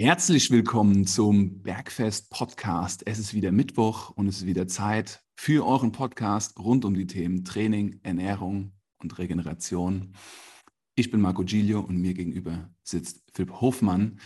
[0.00, 3.04] Herzlich willkommen zum Bergfest Podcast.
[3.04, 7.08] Es ist wieder Mittwoch und es ist wieder Zeit für euren Podcast rund um die
[7.08, 8.70] Themen Training, Ernährung
[9.02, 10.14] und Regeneration.
[10.94, 14.20] Ich bin Marco Giglio und mir gegenüber sitzt Philipp Hofmann.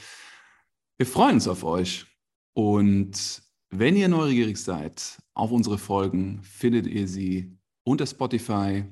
[0.98, 2.04] Wir freuen uns auf euch
[2.52, 8.84] und wenn ihr neugierig seid auf unsere Folgen, findet ihr sie unter Spotify.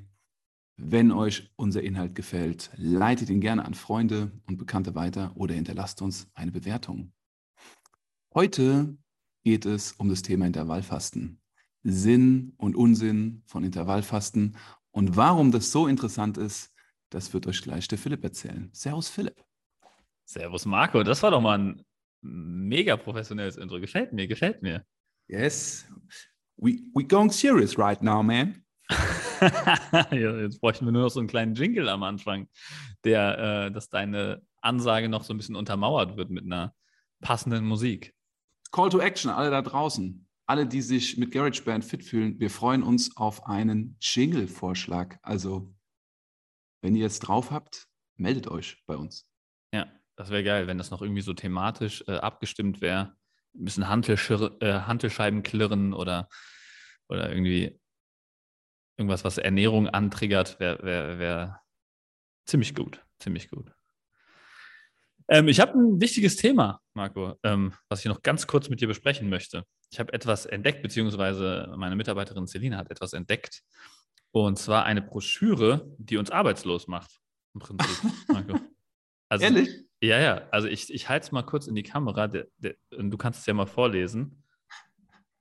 [0.77, 6.01] Wenn euch unser Inhalt gefällt, leitet ihn gerne an Freunde und Bekannte weiter oder hinterlasst
[6.01, 7.13] uns eine Bewertung.
[8.33, 8.97] Heute
[9.43, 11.39] geht es um das Thema Intervallfasten.
[11.83, 14.55] Sinn und Unsinn von Intervallfasten
[14.91, 16.71] und warum das so interessant ist,
[17.09, 18.69] das wird euch gleich der Philipp erzählen.
[18.71, 19.43] Servus Philipp.
[20.25, 21.85] Servus Marco, das war doch mal ein
[22.21, 23.79] mega professionelles Intro.
[23.79, 24.85] Gefällt mir, gefällt mir.
[25.27, 25.85] Yes.
[26.57, 28.60] We, we going serious right now, man.
[30.11, 32.47] jetzt bräuchten wir nur noch so einen kleinen Jingle am Anfang,
[33.03, 36.73] der, äh, dass deine Ansage noch so ein bisschen untermauert wird mit einer
[37.21, 38.13] passenden Musik.
[38.71, 42.83] Call to Action, alle da draußen, alle, die sich mit GarageBand fit fühlen, wir freuen
[42.83, 45.17] uns auf einen Jingle-Vorschlag.
[45.21, 45.73] Also,
[46.81, 49.27] wenn ihr jetzt drauf habt, meldet euch bei uns.
[49.73, 53.15] Ja, das wäre geil, wenn das noch irgendwie so thematisch äh, abgestimmt wäre.
[53.55, 56.29] Ein bisschen Hantelschir äh, Hantelscheiben klirren oder,
[57.09, 57.80] oder irgendwie
[59.01, 61.61] irgendwas, was Ernährung antriggert, wäre wär, wär
[62.45, 63.03] ziemlich gut.
[63.19, 63.71] Ziemlich gut.
[65.27, 68.87] Ähm, ich habe ein wichtiges Thema, Marco, ähm, was ich noch ganz kurz mit dir
[68.87, 69.65] besprechen möchte.
[69.91, 73.63] Ich habe etwas entdeckt, beziehungsweise meine Mitarbeiterin Selina hat etwas entdeckt.
[74.31, 77.19] Und zwar eine Broschüre, die uns arbeitslos macht.
[77.53, 78.59] Im Prinzip, Marco.
[79.29, 79.69] Also, Ehrlich?
[80.01, 80.47] Ja, ja.
[80.51, 83.41] Also ich, ich halte es mal kurz in die Kamera der, der, und du kannst
[83.41, 84.43] es ja mal vorlesen.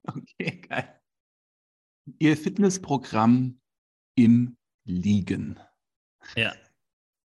[0.02, 0.99] Okay, geil.
[2.18, 3.60] Ihr Fitnessprogramm
[4.14, 5.58] im Liegen.
[6.36, 6.52] Ja.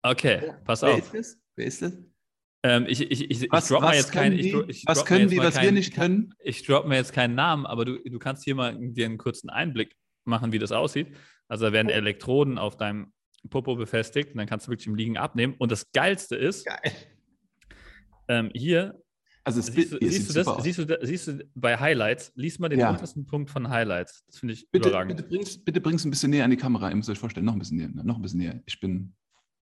[0.01, 0.99] Okay, pass Wer auf.
[0.99, 1.41] Ist das?
[1.55, 1.97] Wer ist das?
[2.65, 4.37] Ähm, ich, ich, ich, was, ich drop was jetzt keinen.
[4.85, 6.33] Was können die, was kein, wir nicht können?
[6.39, 9.49] Ich droppe mir jetzt keinen Namen, aber du, du kannst hier mal dir einen kurzen
[9.49, 11.15] Einblick machen, wie das aussieht.
[11.47, 11.93] Also da werden Oh.
[11.93, 13.11] Elektroden auf deinem
[13.49, 15.55] Popo befestigt und dann kannst du wirklich im Liegen abnehmen.
[15.57, 16.79] Und das Geilste ist, Geil.
[18.29, 19.01] ähm, hier
[19.45, 22.69] Also es Siehst du, siehst, du das, siehst, du, siehst du bei Highlights, lies mal
[22.69, 22.91] den Ja.
[22.91, 24.23] untersten Punkt von Highlights.
[24.27, 25.17] Das finde ich Bitte, überragend.
[25.17, 26.89] bitte, bring's, bitte bring's ein bisschen näher an die Kamera.
[26.89, 27.89] Ihr müsst euch vorstellen, noch ein bisschen näher.
[27.89, 28.61] Noch ein bisschen näher.
[28.65, 29.13] Ich bin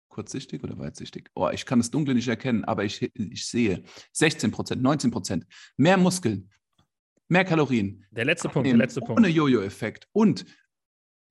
[0.08, 1.28] kurzsichtig oder weitsichtig?
[1.34, 3.82] Oh, ich kann das Dunkle nicht erkennen, aber ich, ich sehe
[4.12, 5.44] 16 Prozent, 19 Prozent,
[5.76, 6.50] mehr Muskeln,
[7.26, 9.28] mehr Kalorien, Der letzte Punkt, der letzte ohne Punkt.
[9.28, 10.44] Jojo-Effekt und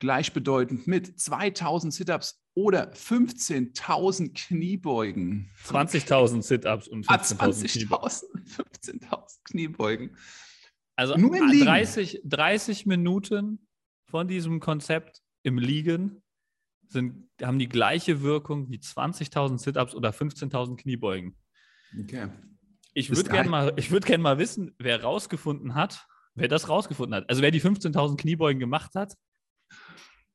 [0.04, 5.50] gleichbedeutend mit 2000 Sit-Ups oder 15.000 Kniebeugen.
[5.66, 8.00] 20.000 Sit-Ups und Ah, 15.000 Kniebeugen.
[8.02, 10.18] 20.000, 15.000 Kniebeugen.
[10.98, 11.66] Also Nur im Liegen.
[11.66, 13.66] 30, 30 Minuten
[14.04, 16.22] von diesem Konzept im Liegen
[16.90, 21.38] sind, haben die gleiche Wirkung wie 20.000 Sit-Ups oder 15.000 Kniebeugen.
[21.98, 22.28] Okay.
[22.94, 27.16] Ich würde gerne mal, ich würd gern mal wissen, wer rausgefunden hat, wer das rausgefunden
[27.16, 27.30] hat.
[27.30, 29.16] Also wer die 15.000 Kniebeugen gemacht hat,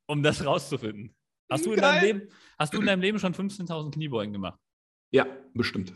[0.07, 1.15] um das rauszufinden.
[1.51, 2.03] Hast du in deinem.
[2.03, 2.29] Leben,
[2.59, 4.59] hast du in deinem Leben schon 15.000 Kniebeugen gemacht?
[5.11, 5.95] Ja, bestimmt.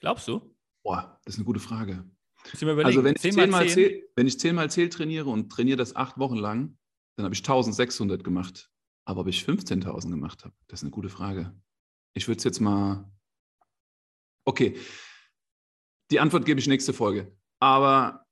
[0.00, 0.54] Glaubst du?
[0.82, 2.04] Boah, das ist eine gute Frage.
[2.44, 3.74] Also wenn ich, 10 mal zehnmal 10?
[3.74, 6.76] zähl, wenn ich zehnmal zähl trainiere und trainiere das acht Wochen lang,
[7.16, 8.68] dann habe ich 1600 gemacht.
[9.04, 11.54] Aber ob ich 15.000 gemacht habe, das ist eine gute Frage.
[12.14, 13.10] Ich würde es jetzt mal.
[14.44, 14.76] Okay.
[16.10, 17.36] Die Antwort gebe ich nächste Folge.
[17.60, 18.26] Aber.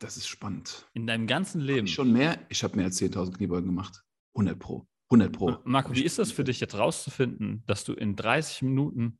[0.00, 0.88] Das ist spannend.
[0.94, 1.86] In deinem ganzen Hab Leben.
[1.86, 2.38] Ich schon mehr.
[2.48, 4.02] Ich habe mehr als 10.000 Kniebeugen gemacht.
[4.34, 4.88] 100 Pro.
[5.10, 5.58] 100 Pro.
[5.64, 9.18] Marco, wie ist das für dich jetzt rauszufinden, dass du in 30 Minuten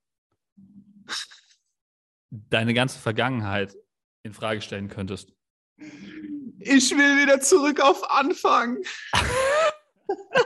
[2.30, 3.76] deine ganze Vergangenheit
[4.22, 5.34] in Frage stellen könntest?
[5.76, 8.78] Ich will wieder zurück auf Anfang.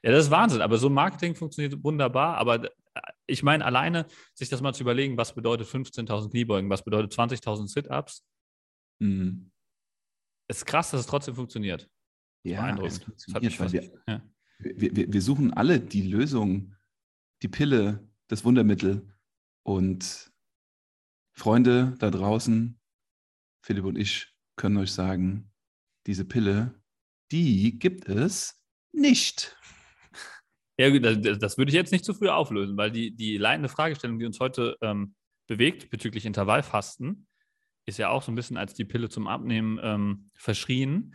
[0.00, 2.36] Ja, das ist Wahnsinn, aber so Marketing funktioniert wunderbar.
[2.36, 2.68] Aber äh,
[3.28, 7.68] ich meine, alleine sich das mal zu überlegen, was bedeutet 15.000 Kniebeugen, was bedeutet 20.000
[7.68, 8.24] Sit-Ups,
[9.00, 9.50] Mhm.
[10.48, 11.88] ist krass, dass es trotzdem funktioniert.
[12.44, 14.22] Ja, es funktioniert, weil wir, ja.
[14.58, 16.74] wir, wir, wir suchen alle die Lösung,
[17.42, 19.14] die Pille, das Wundermittel.
[19.64, 20.32] Und
[21.36, 22.80] Freunde da draußen,
[23.62, 25.52] Philipp und ich können euch sagen,
[26.06, 26.82] diese Pille,
[27.30, 29.56] die gibt es nicht.
[30.78, 34.18] Ja, das, das würde ich jetzt nicht zu früh auflösen, weil die, die leitende Fragestellung,
[34.18, 35.14] die uns heute ähm,
[35.48, 37.26] bewegt bezüglich Intervallfasten,
[37.86, 41.14] ist ja auch so ein bisschen als die Pille zum Abnehmen ähm, verschrien,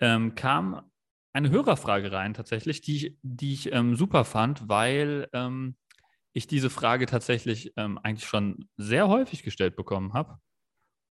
[0.00, 0.90] ähm, kam
[1.32, 5.76] eine Hörerfrage rein tatsächlich, die ich, die ich ähm, super fand, weil ähm,
[6.32, 10.38] ich diese Frage tatsächlich ähm, eigentlich schon sehr häufig gestellt bekommen habe.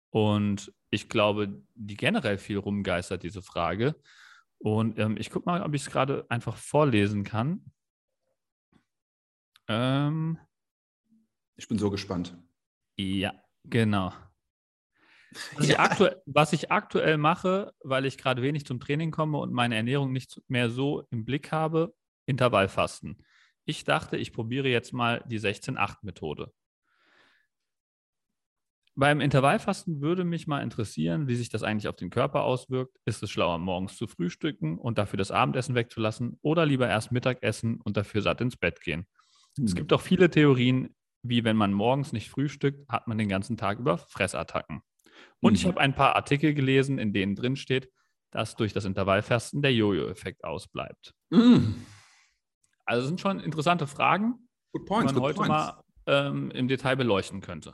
[0.09, 3.95] Und ich glaube, die generell viel rumgeistert, diese Frage.
[4.59, 7.72] Und ähm, ich gucke mal, ob ich es gerade einfach vorlesen kann.
[9.67, 10.37] Ähm,
[11.55, 12.37] Ich bin so gespannt.
[12.95, 13.33] Ja,
[13.63, 14.13] genau.
[15.55, 15.73] Was, ja.
[15.73, 19.75] ich aktuell, was, ich aktuell, mache, weil ich gerade wenig zum Training komme und meine
[19.75, 21.95] Ernährung nicht mehr so im Blick habe,
[22.25, 23.23] Intervallfasten.
[23.65, 26.51] Ich dachte, ich probiere jetzt mal die 16-8-Methode.
[28.95, 32.95] Beim Intervallfasten würde mich mal interessieren, wie sich das eigentlich auf den Körper auswirkt.
[33.05, 37.81] Ist es schlauer, morgens zu frühstücken und dafür das Abendessen wegzulassen oder lieber erst Mittagessen
[37.81, 39.07] und dafür satt ins Bett gehen?
[39.57, 39.65] Hm.
[39.65, 43.57] Es gibt auch viele Theorien, wie wenn man morgens nicht frühstückt, hat man den ganzen
[43.57, 44.81] Tag über Fressattacken.
[45.39, 45.55] Und mhm.
[45.55, 47.89] ich habe ein paar Artikel gelesen, in denen drin steht,
[48.31, 51.13] dass durch das Intervallfasten der Jojo-Effekt ausbleibt.
[51.29, 51.85] Mhm.
[52.85, 54.47] Also sind schon interessante Fragen,
[54.85, 55.49] points, die man heute points.
[55.49, 57.73] mal ähm, im Detail beleuchten könnte.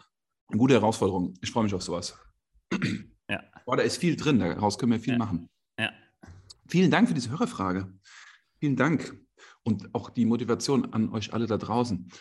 [0.50, 1.34] Eine gute Herausforderung.
[1.42, 2.20] Ich freue mich auf sowas.
[3.30, 3.44] Ja.
[3.66, 5.20] Boah, da ist viel drin, daraus können wir viel ja.
[5.20, 5.50] machen.
[5.80, 5.92] Ja.
[6.68, 7.94] Vielen Dank für diese Hörerfrage.
[8.60, 9.16] Vielen Dank.
[9.64, 12.12] Und auch die Motivation an euch alle da draußen.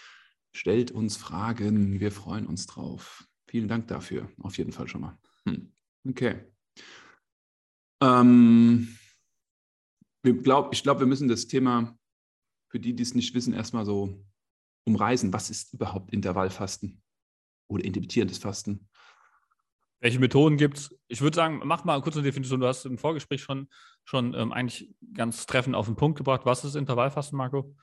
[0.52, 3.26] Stellt uns Fragen, wir freuen uns drauf.
[3.46, 5.18] Vielen Dank dafür, auf jeden Fall schon mal.
[5.46, 5.72] Hm.
[6.08, 6.44] Okay.
[8.02, 8.96] Ähm,
[10.22, 11.96] glaub, ich glaube, wir müssen das Thema,
[12.70, 14.22] für die, die es nicht wissen, erstmal so
[14.84, 15.32] umreißen.
[15.32, 17.02] Was ist überhaupt Intervallfasten
[17.68, 18.88] oder intermittierendes Fasten?
[20.00, 20.94] Welche Methoden gibt es?
[21.08, 22.60] Ich würde sagen, mach mal kurz eine Definition.
[22.60, 23.68] Du hast im Vorgespräch schon,
[24.08, 26.46] schon ähm, eigentlich ganz treffend auf den Punkt gebracht.
[26.46, 27.76] Was ist Intervallfasten, Marco?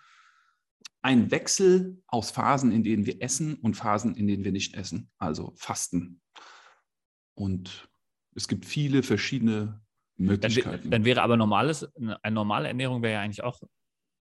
[1.03, 5.11] Ein Wechsel aus Phasen, in denen wir essen und Phasen, in denen wir nicht essen.
[5.19, 6.21] Also Fasten.
[7.35, 7.87] Und
[8.33, 9.83] es gibt viele verschiedene
[10.17, 10.81] Möglichkeiten.
[10.81, 13.61] Dann, dann wäre aber normales, eine normale Ernährung wäre ja eigentlich auch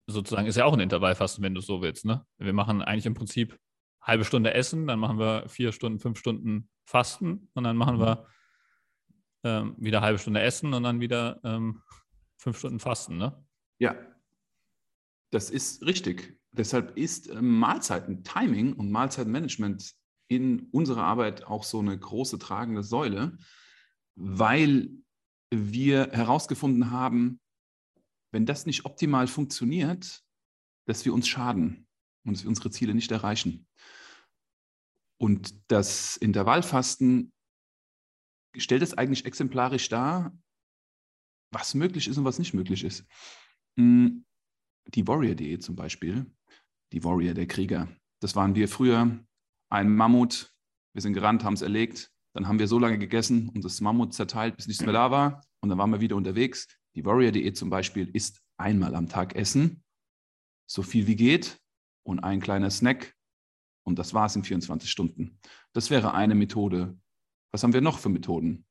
[0.06, 2.06] sozusagen, ist ja auch ein Intervallfasten, wenn du es so willst.
[2.06, 2.24] Ne?
[2.38, 3.58] Wir machen eigentlich im Prinzip
[4.00, 8.26] halbe Stunde Essen, dann machen wir vier Stunden, fünf Stunden Fasten und dann machen wir
[9.44, 11.82] ähm, wieder halbe Stunde Essen und dann wieder ähm,
[12.36, 13.16] fünf Stunden Fasten.
[13.16, 13.44] Ne?
[13.78, 13.96] Ja,
[15.30, 16.38] das ist richtig.
[16.52, 19.94] Deshalb ist ähm, Mahlzeiten, Timing und Mahlzeitenmanagement
[20.28, 23.36] in unserer Arbeit auch so eine große tragende Säule,
[24.14, 24.90] weil
[25.50, 27.40] wir herausgefunden haben,
[28.30, 30.22] wenn das nicht optimal funktioniert,
[30.86, 31.86] dass wir uns schaden
[32.24, 33.66] und dass wir unsere Ziele nicht erreichen.
[35.18, 37.31] Und das Intervallfasten
[38.56, 40.36] stellt es eigentlich exemplarisch dar,
[41.52, 43.06] was möglich ist und was nicht möglich ist.
[43.76, 44.24] Hm,
[44.86, 46.26] die Warrior.de zum Beispiel,
[46.92, 47.88] die Warrior, der Krieger,
[48.20, 49.18] das waren wir früher
[49.70, 50.54] ein Mammut.
[50.92, 52.10] Wir sind gerannt, haben es erlegt.
[52.34, 55.42] Dann haben wir so lange gegessen und das Mammut zerteilt, bis nichts mehr da war.
[55.60, 56.66] Und dann waren wir wieder unterwegs.
[56.94, 59.82] Die Warrior.de zum Beispiel isst einmal am Tag Essen,
[60.66, 61.58] so viel wie geht
[62.04, 63.14] und ein kleiner Snack.
[63.84, 65.38] Und das war es in 24 Stunden.
[65.72, 66.98] Das wäre eine Methode.
[67.52, 68.66] Was haben wir noch für Methoden?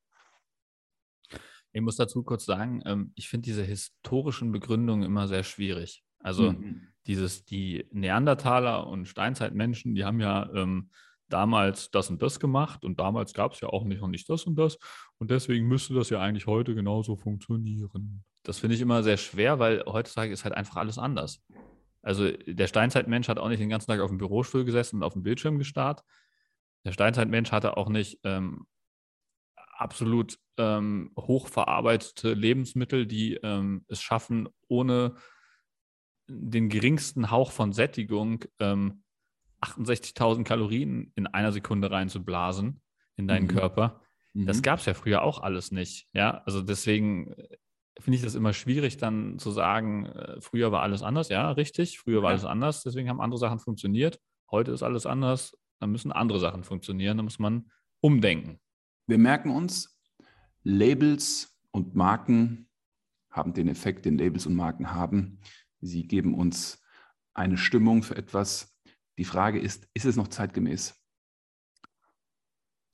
[1.72, 6.04] Ich muss dazu kurz sagen, ähm, ich finde diese historischen Begründungen immer sehr schwierig.
[6.18, 10.90] Also mhm dieses, die Neandertaler und Steinzeitmenschen, die haben ja ähm,
[11.28, 14.44] damals das und das gemacht und damals gab es ja auch nicht noch nicht das
[14.44, 14.78] und das
[15.18, 18.22] und deswegen müsste das ja eigentlich heute genauso funktionieren.
[18.42, 21.42] Das finde ich immer sehr schwer, weil heutzutage ist halt einfach alles anders.
[22.02, 25.12] Also der Steinzeitmensch hat auch nicht den ganzen Tag auf dem Bürostuhl gesessen und auf
[25.12, 26.02] dem Bildschirm gestarrt.
[26.84, 28.66] Der Steinzeitmensch hatte auch nicht ähm,
[29.76, 35.16] absolut ähm, hochverarbeitete Lebensmittel, die ähm, es schaffen, ohne
[36.28, 39.02] den geringsten Hauch von Sättigung ähm,
[39.60, 42.80] 68.000 Kalorien in einer Sekunde reinzublasen
[43.16, 43.56] in deinen mhm.
[43.56, 44.00] Körper.
[44.32, 44.46] Mhm.
[44.46, 46.08] Das gab es ja früher auch alles nicht.
[46.12, 47.56] Ja, also deswegen äh,
[48.00, 51.28] finde ich das immer schwierig, dann zu sagen, äh, früher war alles anders.
[51.28, 52.36] Ja, richtig, früher war ja.
[52.36, 54.18] alles anders, deswegen haben andere Sachen funktioniert.
[54.50, 57.70] Heute ist alles anders, dann müssen andere Sachen funktionieren, da muss man
[58.00, 58.60] umdenken.
[59.06, 60.00] Wir merken uns,
[60.62, 62.68] Labels und Marken
[63.30, 65.40] haben den Effekt, den Labels und Marken haben.
[65.80, 66.80] Sie geben uns
[67.34, 68.78] eine Stimmung für etwas.
[69.18, 70.94] Die Frage ist, ist es noch zeitgemäß?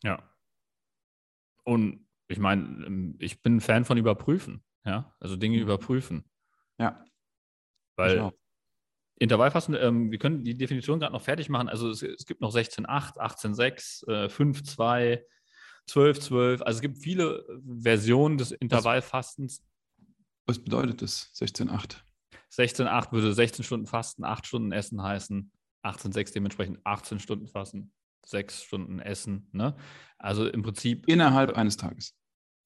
[0.02, 0.22] Ja.
[1.64, 4.64] Und ich meine, ähm, ich bin ein Fan von Überprüfen.
[4.84, 5.64] Ja, also Dinge mhm.
[5.64, 6.24] überprüfen.
[6.78, 7.04] Ja.
[7.96, 8.32] Weil
[9.18, 11.68] Intervallfasten, ähm, wir können die Definition gerade noch fertig machen.
[11.68, 15.22] Also es, es gibt noch 16.8, 18.6, äh, 5.2,
[15.88, 16.62] 12.12.
[16.62, 17.44] Also es gibt viele
[17.82, 19.64] Versionen des Intervallfastens.
[20.46, 21.96] Was bedeutet das, 16.8?
[22.52, 25.50] 16,8 würde 16 Stunden Fasten, 8 Stunden Essen heißen.
[25.84, 27.92] 18,6 dementsprechend 18 Stunden Fasten,
[28.26, 29.48] 6 Stunden Essen.
[29.52, 29.76] Ne?
[30.18, 31.08] Also im Prinzip.
[31.08, 32.14] Innerhalb eines Tages.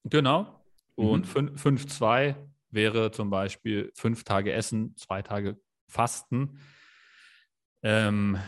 [0.04, 0.64] Genau.
[0.94, 1.56] Und mhm.
[1.56, 2.37] 5,2
[2.71, 5.61] wäre zum Beispiel 5 Tage Essen, 2 Tage
[5.92, 6.58] Fasten.
[7.82, 8.38] Ähm,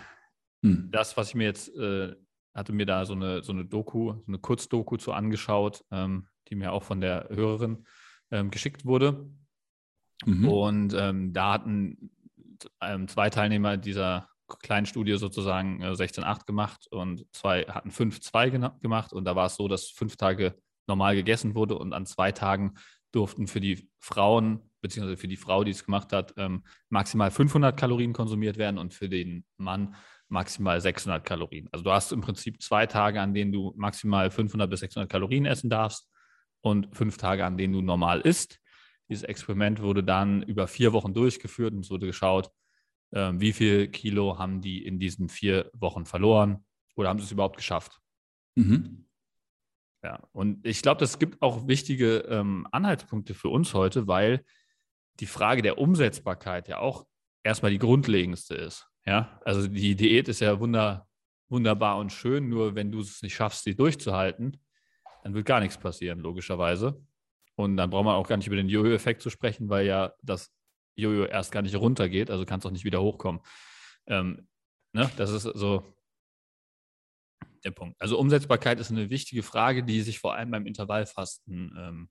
[0.63, 0.91] mhm.
[0.91, 2.15] Das, was ich mir jetzt, äh,
[2.55, 6.55] hatte mir da so eine, so eine Doku, so eine Kurzdoku zu angeschaut, ähm, die
[6.55, 7.87] mir auch von der Hörerin
[8.31, 9.29] ähm, geschickt wurde.
[10.25, 10.49] Mhm.
[10.49, 12.11] Und ähm, da hatten
[12.81, 14.29] ähm, zwei Teilnehmer dieser
[14.63, 19.13] kleinen Studie sozusagen äh, 16,8 gemacht und zwei hatten 5,2 gemacht.
[19.13, 20.55] Und da war es so, dass fünf Tage
[20.87, 22.75] normal gegessen wurde und an zwei Tagen
[23.13, 27.75] durften für die Frauen, beziehungsweise für die Frau, die es gemacht hat, ähm, maximal 500
[27.75, 29.95] Kalorien konsumiert werden und für den Mann
[30.29, 31.71] maximal 600 Kalorien.
[31.73, 35.47] Also du hast im Prinzip zwei Tage, an denen du maximal 500 bis 600 Kalorien
[35.47, 36.07] essen darfst
[36.61, 38.61] und fünf Tage, an denen du normal isst.
[39.09, 42.51] Dieses Experiment wurde dann über vier Wochen durchgeführt und es wurde geschaut,
[43.13, 47.33] äh, wie viel Kilo haben die in diesen vier Wochen verloren oder haben sie es
[47.33, 48.01] überhaupt geschafft.
[48.55, 49.07] Mhm.
[50.03, 54.45] Ja, und ich glaube, das gibt auch wichtige ähm, Anhaltspunkte für uns heute, weil
[55.21, 57.07] die Frage der Umsetzbarkeit ja auch
[57.43, 58.89] erstmal die grundlegendste ist.
[59.07, 61.07] Ja, also die Diät ist ja wunder,
[61.49, 64.57] wunderbar und schön, nur wenn du es nicht schaffst, sie durchzuhalten,
[65.23, 67.01] dann wird gar nichts passieren, logischerweise.
[67.57, 70.53] Und dann braucht man auch gar nicht über den Jojo-Effekt zu sprechen, weil ja das
[70.97, 73.41] Jojo erst gar nicht runtergeht, also kann es auch nicht wieder hochkommen.
[74.07, 74.49] Ähm,
[74.93, 75.11] ne?
[75.17, 75.95] Das ist so
[77.65, 78.01] der Punkt.
[78.01, 82.09] Also Umsetzbarkeit ist eine wichtige Frage, die sich vor allem beim Intervallfasten ähm,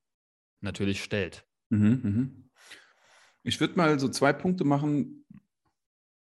[0.61, 1.45] natürlich stellt.
[1.69, 2.49] Mhm, mhm.
[3.43, 5.25] Ich würde mal so zwei Punkte machen,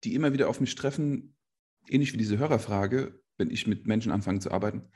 [0.04, 1.36] die immer wieder auf mich treffen,
[1.86, 4.90] ähnlich wie diese Hörerfrage, wenn ich mit Menschen anfange zu arbeiten.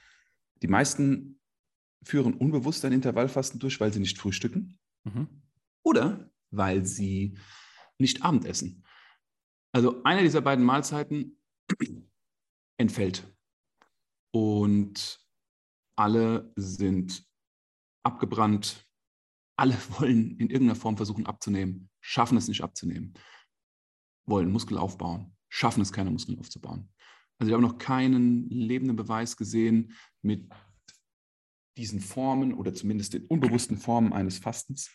[0.63, 1.41] Die meisten
[2.03, 5.43] führen unbewusst ein Intervallfasten durch, weil sie nicht frühstücken mhm.
[5.83, 7.39] oder weil sie
[7.99, 8.85] nicht Abendessen.
[9.73, 11.39] Also eine dieser beiden Mahlzeiten
[12.79, 13.27] entfällt
[14.31, 15.21] und
[15.97, 17.25] alle sind
[18.03, 18.87] abgebrannt.
[19.57, 23.15] Alle wollen in irgendeiner Form versuchen abzunehmen, schaffen es nicht abzunehmen,
[24.27, 26.91] wollen Muskel aufbauen, schaffen es keine Muskeln aufzubauen.
[27.39, 29.93] Also ich habe noch keinen lebenden Beweis gesehen
[30.23, 30.47] mit
[31.79, 34.91] diesen Formen oder zumindest den unbewussten Formen eines Fastens,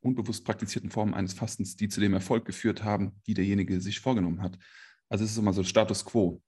[0.00, 4.40] unbewusst praktizierten Formen eines Fastens, die zu dem Erfolg geführt haben, die derjenige sich vorgenommen
[4.40, 4.58] hat.
[5.10, 6.42] Also es ist immer so Status quo.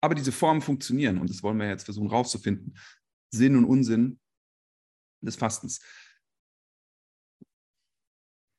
[0.00, 2.76] Aber diese Formen funktionieren und das wollen wir jetzt versuchen rauszufinden.
[3.30, 4.18] Sinn und Unsinn
[5.20, 5.80] des Fastens.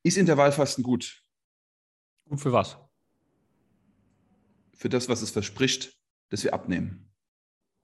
[0.06, 1.24] Ist Intervallfasten gut?
[2.30, 2.78] Gut für was?
[4.74, 5.98] Für das, was es verspricht,
[6.30, 7.12] dass wir abnehmen.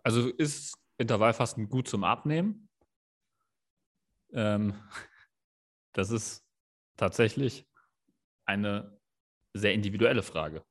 [0.03, 2.69] Also ist Intervallfasten gut zum Abnehmen?
[4.33, 4.75] Ähm,
[5.93, 6.45] das ist
[6.97, 7.67] tatsächlich
[8.45, 8.99] eine
[9.53, 10.63] sehr individuelle Frage.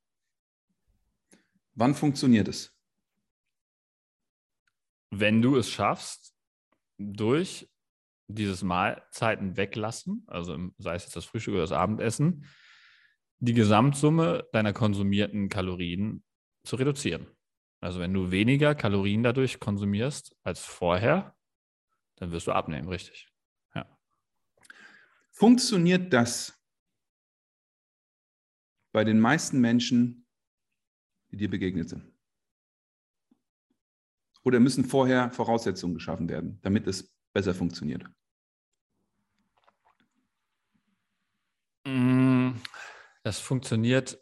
[1.75, 2.81] Wann funktioniert es?
[5.11, 6.35] wenn du es schaffst,
[6.99, 7.70] durch
[8.35, 12.47] dieses Mahlzeiten weglassen, also sei es jetzt das Frühstück oder das Abendessen,
[13.39, 16.23] die Gesamtsumme deiner konsumierten Kalorien
[16.65, 17.27] zu reduzieren.
[17.81, 21.35] Also wenn du weniger Kalorien dadurch konsumierst als vorher,
[22.17, 23.33] dann wirst du abnehmen, richtig.
[23.75, 23.87] Ja.
[25.31, 26.61] Funktioniert das
[28.93, 30.27] bei den meisten Menschen,
[31.31, 32.13] die dir begegnet sind?
[34.43, 38.05] Oder müssen vorher Voraussetzungen geschaffen werden, damit es besser funktioniert?
[43.23, 44.19] Das funktioniert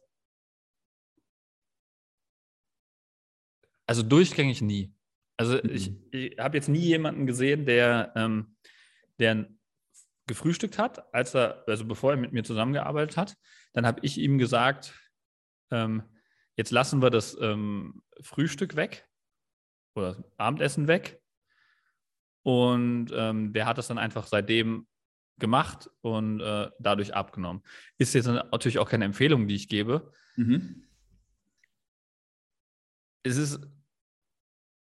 [3.88, 4.94] also durchgängig nie.
[5.38, 5.70] Also mhm.
[5.70, 8.54] ich, ich habe jetzt nie jemanden gesehen, der, ähm,
[9.18, 9.48] der
[10.26, 13.36] gefrühstückt hat, als er, also bevor er mit mir zusammengearbeitet hat.
[13.72, 14.94] Dann habe ich ihm gesagt,
[15.70, 16.02] ähm,
[16.56, 19.08] jetzt lassen wir das ähm, Frühstück weg
[19.94, 21.22] oder Abendessen weg.
[22.42, 24.86] Und ähm, der hat das dann einfach seitdem
[25.38, 27.62] gemacht und äh, dadurch abgenommen.
[27.98, 30.12] Ist jetzt natürlich auch keine Empfehlung, die ich gebe.
[30.36, 30.84] Mhm.
[33.22, 33.60] Es ist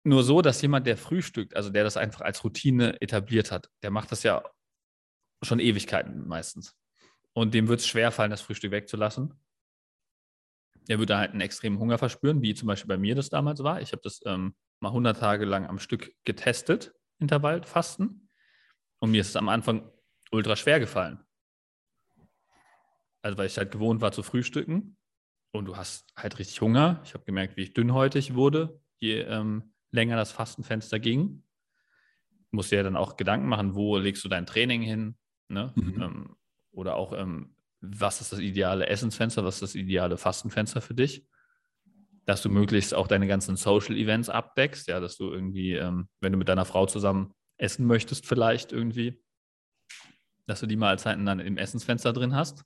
[0.05, 3.91] nur so, dass jemand, der frühstückt, also der das einfach als Routine etabliert hat, der
[3.91, 4.45] macht das ja
[5.43, 6.77] schon Ewigkeiten meistens.
[7.33, 9.35] Und dem wird es schwerfallen, das Frühstück wegzulassen.
[10.89, 13.81] Er würde halt einen extremen Hunger verspüren, wie zum Beispiel bei mir das damals war.
[13.83, 18.31] Ich habe das ähm, mal 100 Tage lang am Stück getestet, Intervallfasten.
[19.01, 19.91] Und mir ist es am Anfang
[20.37, 21.19] ultra schwer gefallen.
[23.23, 24.97] Also weil ich halt gewohnt war zu frühstücken
[25.53, 27.01] und du hast halt richtig Hunger.
[27.05, 31.43] Ich habe gemerkt, wie ich dünnhäutig wurde, je ähm, länger das Fastenfenster ging.
[32.51, 35.17] Musst dir ja dann auch Gedanken machen, wo legst du dein Training hin?
[35.49, 35.73] Ne?
[35.75, 36.03] Mhm.
[36.03, 36.37] Ähm,
[36.71, 41.27] oder auch, ähm, was ist das ideale Essensfenster, was ist das ideale Fastenfenster für dich?
[42.27, 46.33] dass du möglichst auch deine ganzen Social Events abdeckst, ja, dass du irgendwie, ähm, wenn
[46.33, 49.23] du mit deiner Frau zusammen essen möchtest, vielleicht irgendwie,
[50.47, 52.65] dass du die Mahlzeiten dann im Essensfenster drin hast.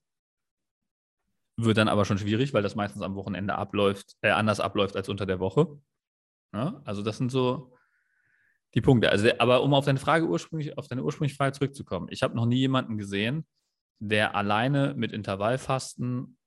[1.57, 5.09] Wird dann aber schon schwierig, weil das meistens am Wochenende abläuft, äh, anders abläuft als
[5.09, 5.81] unter der Woche.
[6.53, 7.77] Ja, also das sind so
[8.75, 9.11] die Punkte.
[9.11, 12.47] Also, aber um auf deine Frage ursprünglich, auf deine ursprüngliche Frage zurückzukommen, ich habe noch
[12.47, 13.47] nie jemanden gesehen,
[13.99, 16.39] der alleine mit Intervallfasten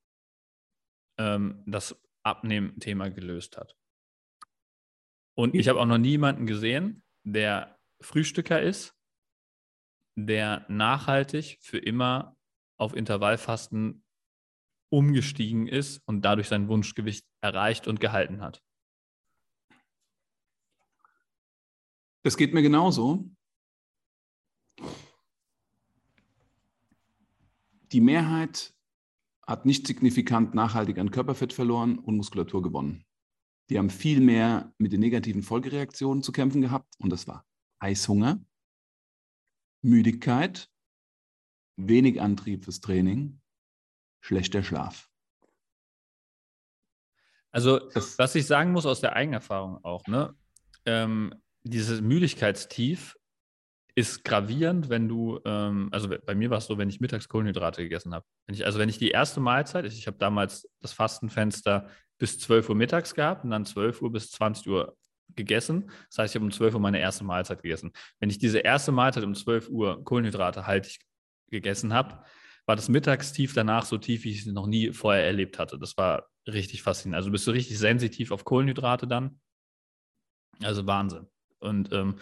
[1.19, 3.75] ähm, das Abnehmen-Thema gelöst hat.
[5.35, 8.95] Und ich habe auch noch niemanden gesehen, der Frühstücker ist,
[10.15, 12.36] der nachhaltig für immer
[12.77, 14.03] auf Intervallfasten
[14.89, 18.62] umgestiegen ist und dadurch sein Wunschgewicht erreicht und gehalten hat.
[22.24, 23.29] Das geht mir genauso.
[27.91, 28.74] Die Mehrheit
[29.46, 33.03] hat nicht signifikant nachhaltig an Körperfett verloren und Muskulatur gewonnen.
[33.70, 37.46] Die haben viel mehr mit den negativen Folgereaktionen zu kämpfen gehabt und das war
[37.82, 38.39] Heißhunger,
[39.83, 40.69] Müdigkeit,
[41.75, 43.41] wenig Antrieb fürs Training,
[44.21, 45.09] schlechter Schlaf.
[47.51, 50.35] Also, das, was ich sagen muss aus der Eigenerfahrung auch, ne?
[50.85, 53.15] Ähm, dieses Müdigkeitstief
[53.95, 57.83] ist gravierend, wenn du, ähm, also bei mir war es so, wenn ich mittags Kohlenhydrate
[57.83, 58.25] gegessen habe.
[58.63, 61.87] Also wenn ich die erste Mahlzeit, ich, ich habe damals das Fastenfenster
[62.17, 64.97] bis 12 Uhr mittags gehabt und dann 12 Uhr bis 20 Uhr
[65.35, 65.89] gegessen.
[66.09, 67.91] Das heißt, ich habe um 12 Uhr meine erste Mahlzeit gegessen.
[68.19, 70.99] Wenn ich diese erste Mahlzeit um 12 Uhr Kohlenhydrate haltig
[71.49, 72.23] gegessen habe,
[72.65, 75.77] war das Mittagstief danach so tief, wie ich es noch nie vorher erlebt hatte.
[75.77, 77.17] Das war richtig faszinierend.
[77.17, 79.39] Also bist du richtig sensitiv auf Kohlenhydrate dann.
[80.61, 81.27] Also Wahnsinn.
[81.59, 82.15] Und ähm,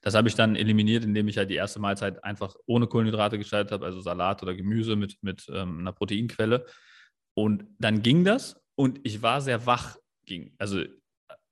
[0.00, 3.72] das habe ich dann eliminiert, indem ich halt die erste Mahlzeit einfach ohne Kohlenhydrate gestaltet
[3.72, 6.66] habe, also Salat oder Gemüse mit, mit ähm, einer Proteinquelle.
[7.34, 9.96] Und dann ging das und ich war sehr wach.
[10.26, 10.82] Ging, also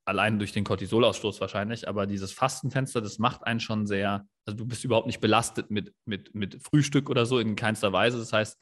[0.05, 4.67] allein durch den Cortisolausstoß wahrscheinlich, aber dieses Fastenfenster, das macht einen schon sehr, also du
[4.67, 8.19] bist überhaupt nicht belastet mit, mit, mit Frühstück oder so in keinster Weise.
[8.19, 8.61] Das heißt,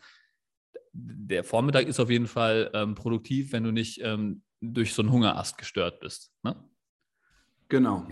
[0.93, 5.13] der Vormittag ist auf jeden Fall ähm, produktiv, wenn du nicht ähm, durch so einen
[5.13, 6.33] Hungerast gestört bist.
[6.43, 6.57] Ne?
[7.69, 8.07] Genau.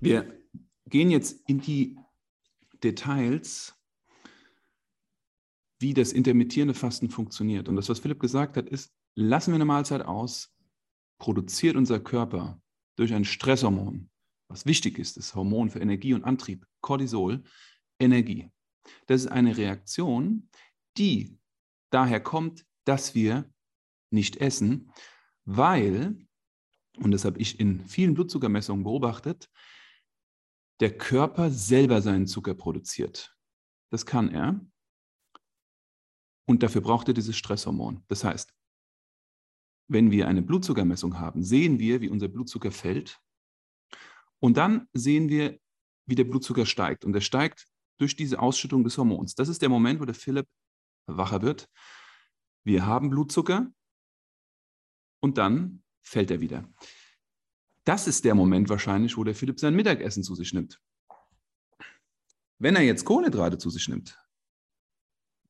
[0.00, 0.40] Wir
[0.86, 1.96] gehen jetzt in die
[2.82, 3.74] Details,
[5.78, 7.68] wie das intermittierende Fasten funktioniert.
[7.68, 10.52] Und das, was Philipp gesagt hat, ist, lassen wir eine Mahlzeit aus,
[11.18, 12.60] produziert unser Körper
[12.96, 14.10] durch ein Stresshormon,
[14.48, 17.42] was wichtig ist, das Hormon für Energie und Antrieb, Cortisol,
[18.00, 18.50] Energie.
[19.06, 20.48] Das ist eine Reaktion,
[20.96, 21.38] die
[21.90, 23.52] daher kommt, dass wir
[24.10, 24.90] nicht essen,
[25.44, 26.26] weil,
[26.98, 29.50] und das habe ich in vielen Blutzuckermessungen beobachtet,
[30.80, 33.36] der Körper selber seinen Zucker produziert.
[33.90, 34.60] Das kann er.
[36.46, 38.04] Und dafür braucht er dieses Stresshormon.
[38.08, 38.54] Das heißt,
[39.88, 43.18] wenn wir eine Blutzuckermessung haben, sehen wir, wie unser Blutzucker fällt.
[44.38, 45.58] Und dann sehen wir,
[46.06, 47.04] wie der Blutzucker steigt.
[47.04, 47.66] Und er steigt
[47.98, 49.34] durch diese Ausschüttung des Hormons.
[49.34, 50.46] Das ist der Moment, wo der Philipp
[51.06, 51.68] wacher wird.
[52.64, 53.72] Wir haben Blutzucker
[55.20, 56.70] und dann fällt er wieder.
[57.84, 60.80] Das ist der Moment wahrscheinlich, wo der Philipp sein Mittagessen zu sich nimmt.
[62.58, 64.18] Wenn er jetzt Kohlenhydrate zu sich nimmt,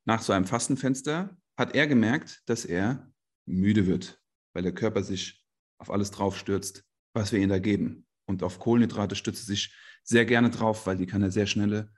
[0.05, 3.12] nach so einem Fastenfenster, hat er gemerkt, dass er
[3.44, 4.22] müde wird
[4.53, 5.45] weil der Körper sich
[5.79, 6.85] auf alles draufstürzt,
[7.15, 8.07] was wir ihm da geben.
[8.27, 11.91] Und auf Kohlenhydrate stützt er sich sehr gerne drauf, weil die kann er sehr schnell,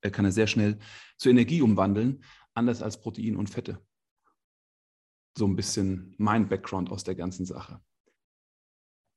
[0.00, 0.78] äh, kann er sehr schnell
[1.16, 3.80] zur Energie umwandeln, anders als Protein und Fette.
[5.36, 7.80] So ein bisschen mein Background aus der ganzen Sache.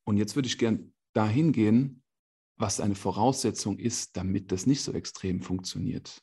[0.05, 2.03] Und jetzt würde ich gern dahin gehen,
[2.57, 6.21] was eine Voraussetzung ist, damit das nicht so extrem funktioniert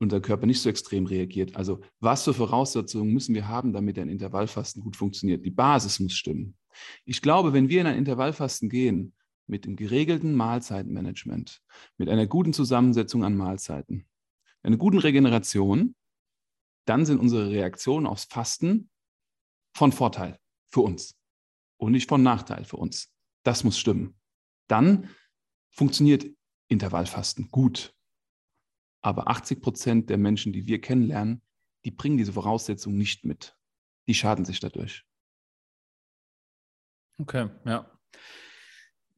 [0.00, 1.56] unser Körper nicht so extrem reagiert.
[1.56, 5.44] Also was für Voraussetzungen müssen wir haben, damit ein Intervallfasten gut funktioniert?
[5.44, 6.56] Die Basis muss stimmen.
[7.04, 9.14] Ich glaube, wenn wir in ein Intervallfasten gehen,
[9.46, 11.60] mit dem geregelten Mahlzeitenmanagement,
[11.98, 14.06] mit einer guten Zusammensetzung an Mahlzeiten,
[14.62, 15.94] einer guten Regeneration,
[16.86, 18.90] dann sind unsere Reaktionen aufs Fasten
[19.74, 21.16] von Vorteil für uns
[21.76, 23.12] und nicht von Nachteil für uns.
[23.42, 24.18] Das muss stimmen.
[24.68, 25.10] Dann
[25.70, 26.26] funktioniert
[26.68, 27.94] Intervallfasten gut.
[29.02, 31.42] Aber 80 Prozent der Menschen, die wir kennenlernen,
[31.84, 33.56] die bringen diese Voraussetzungen nicht mit.
[34.06, 35.04] Die schaden sich dadurch.
[37.18, 37.90] Okay, ja.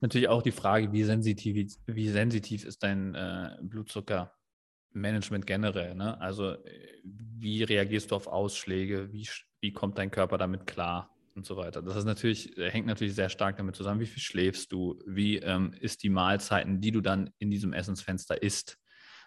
[0.01, 5.95] Natürlich auch die Frage, wie sensitiv, wie sensitiv ist dein äh, Blutzuckermanagement generell?
[5.95, 6.21] Ne?
[6.21, 6.57] Also,
[7.05, 9.13] wie reagierst du auf Ausschläge?
[9.13, 9.29] Wie,
[9.61, 11.09] wie kommt dein Körper damit klar?
[11.35, 11.81] Und so weiter.
[11.81, 15.73] Das ist natürlich, hängt natürlich sehr stark damit zusammen, wie viel schläfst du, wie ähm,
[15.81, 18.79] ist die Mahlzeiten, die du dann in diesem Essensfenster isst.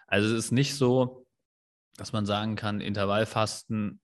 [0.06, 1.26] Also es ist nicht so,
[1.96, 4.00] dass man sagen kann, Intervallfasten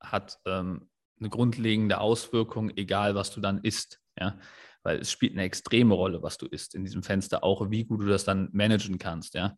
[0.00, 4.00] hat ähm, eine grundlegende Auswirkung, egal was du dann isst.
[4.18, 4.38] Ja?
[4.82, 8.02] Weil es spielt eine extreme Rolle, was du isst in diesem Fenster, auch wie gut
[8.02, 9.34] du das dann managen kannst.
[9.34, 9.56] Ja?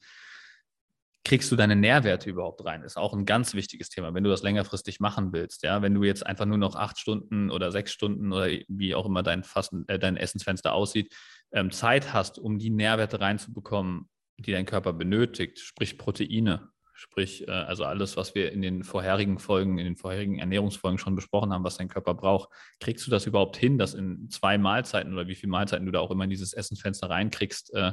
[1.24, 2.82] Kriegst du deine Nährwerte überhaupt rein?
[2.82, 5.62] Ist auch ein ganz wichtiges Thema, wenn du das längerfristig machen willst.
[5.62, 5.82] Ja?
[5.82, 9.22] Wenn du jetzt einfach nur noch acht Stunden oder sechs Stunden oder wie auch immer
[9.22, 11.14] dein, Fasten, äh, dein Essensfenster aussieht,
[11.52, 14.08] ähm, Zeit hast, um die Nährwerte reinzubekommen,
[14.40, 19.38] die dein Körper benötigt, sprich Proteine, Sprich, äh, also alles, was wir in den vorherigen
[19.38, 23.24] Folgen, in den vorherigen Ernährungsfolgen schon besprochen haben, was dein Körper braucht, kriegst du das
[23.24, 26.30] überhaupt hin, dass in zwei Mahlzeiten oder wie viele Mahlzeiten du da auch immer in
[26.30, 27.92] dieses Essensfenster reinkriegst, äh,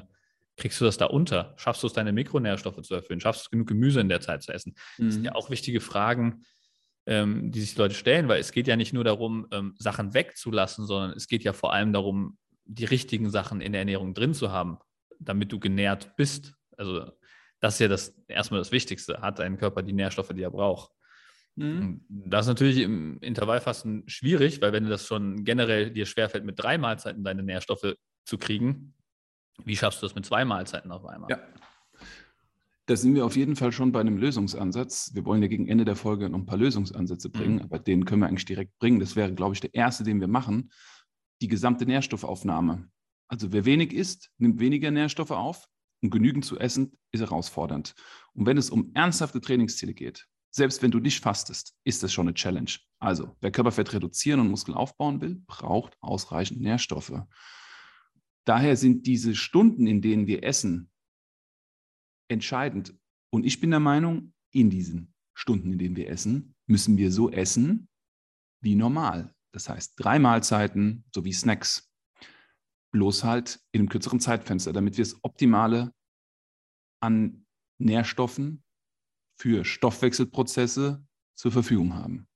[0.57, 1.53] kriegst du das da unter?
[1.55, 3.21] Schaffst du es, deine Mikronährstoffe zu erfüllen?
[3.21, 4.75] Schaffst du es, genug Gemüse in der Zeit zu essen?
[4.97, 5.05] Mhm.
[5.05, 5.38] Das sind ja mhm.
[5.38, 6.43] auch wichtige Fragen,
[7.05, 10.15] ähm, die sich die Leute stellen, weil es geht ja nicht nur darum, ähm, Sachen
[10.15, 14.33] wegzulassen, sondern es geht ja vor allem darum, die richtigen Sachen in der Ernährung drin
[14.33, 14.79] zu haben,
[15.19, 16.53] damit du genährt bist.
[16.77, 17.12] Also
[17.60, 19.21] das ist ja das erstmal das Wichtigste.
[19.21, 20.91] Hat dein Körper die Nährstoffe, die er braucht?
[21.56, 22.06] Mhm.
[22.08, 26.60] Das ist natürlich im Intervallfasten schwierig, weil wenn du das schon generell dir schwerfällt, mit
[26.60, 28.93] drei Mahlzeiten deine Nährstoffe zu kriegen,
[29.65, 31.30] wie schaffst du das mit zwei Mahlzeiten auf einmal?
[31.32, 31.39] Ja.
[32.86, 35.12] Da sind wir auf jeden Fall schon bei einem Lösungsansatz.
[35.13, 37.63] Wir wollen ja gegen Ende der Folge noch ein paar Lösungsansätze bringen, mhm.
[37.63, 38.99] aber den können wir eigentlich direkt bringen.
[38.99, 40.71] Das wäre, glaube ich, der erste, den wir machen.
[41.41, 42.88] Die gesamte Nährstoffaufnahme.
[43.28, 45.68] Also wer wenig isst, nimmt weniger Nährstoffe auf
[46.02, 47.94] und genügend zu essen ist herausfordernd.
[48.34, 52.28] Und wenn es um ernsthafte Trainingsziele geht, selbst wenn du nicht fastest, ist das schon
[52.28, 52.72] eine Challenge.
[53.00, 57.22] Also, wer Körperfett reduzieren und Muskeln aufbauen will, braucht ausreichend Nährstoffe.
[58.46, 60.90] Daher sind diese Stunden, in denen wir essen,
[62.30, 62.96] entscheidend.
[63.30, 67.30] Und ich bin der Meinung, in diesen Stunden, in denen wir essen, müssen wir so
[67.30, 67.90] essen
[68.62, 69.36] wie normal.
[69.52, 71.92] Das heißt, drei Mahlzeiten sowie Snacks
[72.97, 75.93] bloß halt in einem kürzeren Zeitfenster, damit wir das Optimale
[76.99, 77.45] an
[77.77, 78.63] Nährstoffen
[79.39, 81.05] für Stoffwechselprozesse
[81.36, 82.27] zur Verfügung haben.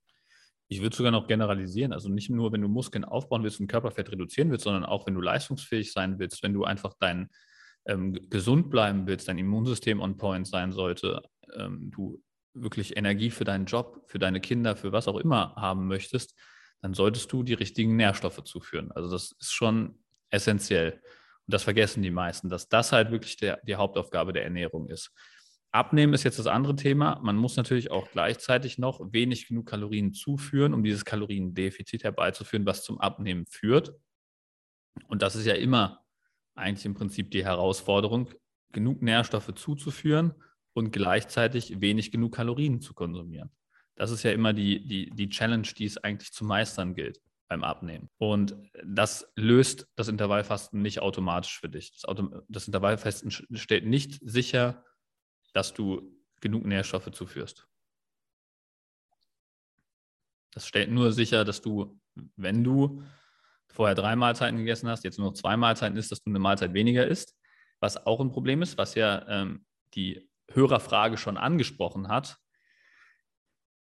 [0.67, 4.11] Ich würde sogar noch generalisieren, also nicht nur, wenn du Muskeln aufbauen willst und Körperfett
[4.11, 7.29] reduzieren willst, sondern auch, wenn du leistungsfähig sein willst, wenn du einfach dein
[7.87, 11.23] ähm, gesund bleiben willst, dein Immunsystem on point sein sollte,
[11.55, 12.21] ähm, du
[12.53, 16.35] wirklich Energie für deinen Job, für deine Kinder, für was auch immer haben möchtest,
[16.83, 18.91] dann solltest du die richtigen Nährstoffe zuführen.
[18.91, 19.97] Also das ist schon
[20.31, 20.93] essentiell.
[20.93, 25.11] Und das vergessen die meisten, dass das halt wirklich der, die Hauptaufgabe der Ernährung ist.
[25.71, 27.19] Abnehmen ist jetzt das andere Thema.
[27.23, 32.83] Man muss natürlich auch gleichzeitig noch wenig genug Kalorien zuführen, um dieses Kaloriendefizit herbeizuführen, was
[32.83, 33.93] zum Abnehmen führt.
[35.07, 36.03] Und das ist ja immer
[36.55, 38.29] eigentlich im Prinzip die Herausforderung,
[38.73, 40.33] genug Nährstoffe zuzuführen
[40.73, 43.49] und gleichzeitig wenig genug Kalorien zu konsumieren.
[43.95, 47.65] Das ist ja immer die, die, die Challenge, die es eigentlich zu meistern gilt beim
[47.65, 48.09] Abnehmen.
[48.17, 51.91] Und das löst das Intervallfasten nicht automatisch für dich.
[51.91, 54.85] Das, Auto, das Intervallfasten stellt nicht sicher,
[55.51, 57.67] dass du genug Nährstoffe zuführst.
[60.51, 61.99] Das stellt nur sicher, dass du,
[62.37, 63.03] wenn du
[63.67, 66.73] vorher drei Mahlzeiten gegessen hast, jetzt nur noch zwei Mahlzeiten isst, dass du eine Mahlzeit
[66.73, 67.35] weniger isst,
[67.81, 72.37] was auch ein Problem ist, was ja ähm, die Hörerfrage schon angesprochen hat.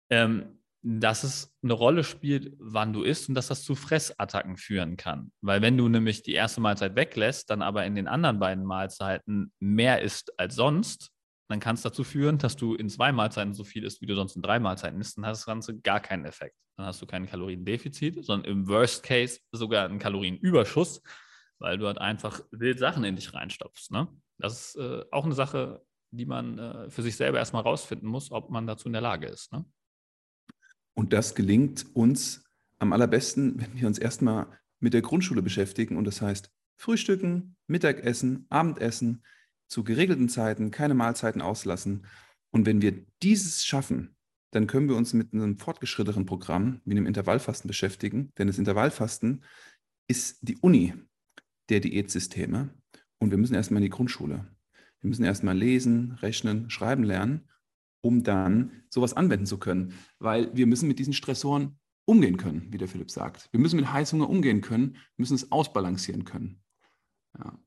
[0.09, 4.95] Ähm, dass es eine Rolle spielt, wann du isst und dass das zu Fressattacken führen
[4.95, 5.31] kann.
[5.41, 9.51] Weil wenn du nämlich die erste Mahlzeit weglässt, dann aber in den anderen beiden Mahlzeiten
[9.59, 11.11] mehr isst als sonst,
[11.49, 14.15] dann kann es dazu führen, dass du in zwei Mahlzeiten so viel isst, wie du
[14.15, 16.55] sonst in drei Mahlzeiten isst, dann hat das Ganze gar keinen Effekt.
[16.77, 21.01] Dann hast du kein Kaloriendefizit, sondern im Worst Case sogar einen Kalorienüberschuss,
[21.57, 23.91] weil du halt einfach wild Sachen in dich reinstopfst.
[23.91, 24.07] Ne?
[24.37, 28.31] Das ist äh, auch eine Sache, die man äh, für sich selber erstmal rausfinden muss,
[28.31, 29.51] ob man dazu in der Lage ist.
[29.51, 29.65] Ne?
[30.99, 32.43] Und das gelingt uns
[32.77, 34.47] am allerbesten, wenn wir uns erstmal
[34.81, 35.95] mit der Grundschule beschäftigen.
[35.95, 39.23] Und das heißt Frühstücken, Mittagessen, Abendessen,
[39.69, 42.05] zu geregelten Zeiten, keine Mahlzeiten auslassen.
[42.51, 44.17] Und wenn wir dieses schaffen,
[44.51, 48.33] dann können wir uns mit einem fortgeschrittenen Programm wie einem Intervallfasten beschäftigen.
[48.37, 49.45] Denn das Intervallfasten
[50.09, 50.95] ist die Uni
[51.69, 52.73] der Diätsysteme.
[53.19, 54.53] Und wir müssen erstmal in die Grundschule.
[54.99, 57.47] Wir müssen erstmal lesen, rechnen, schreiben lernen
[58.01, 59.93] um dann sowas anwenden zu können.
[60.19, 63.49] Weil wir müssen mit diesen Stressoren umgehen können, wie der Philipp sagt.
[63.51, 66.61] Wir müssen mit Heißhunger umgehen können, müssen es ausbalancieren können.
[67.37, 67.59] Ja.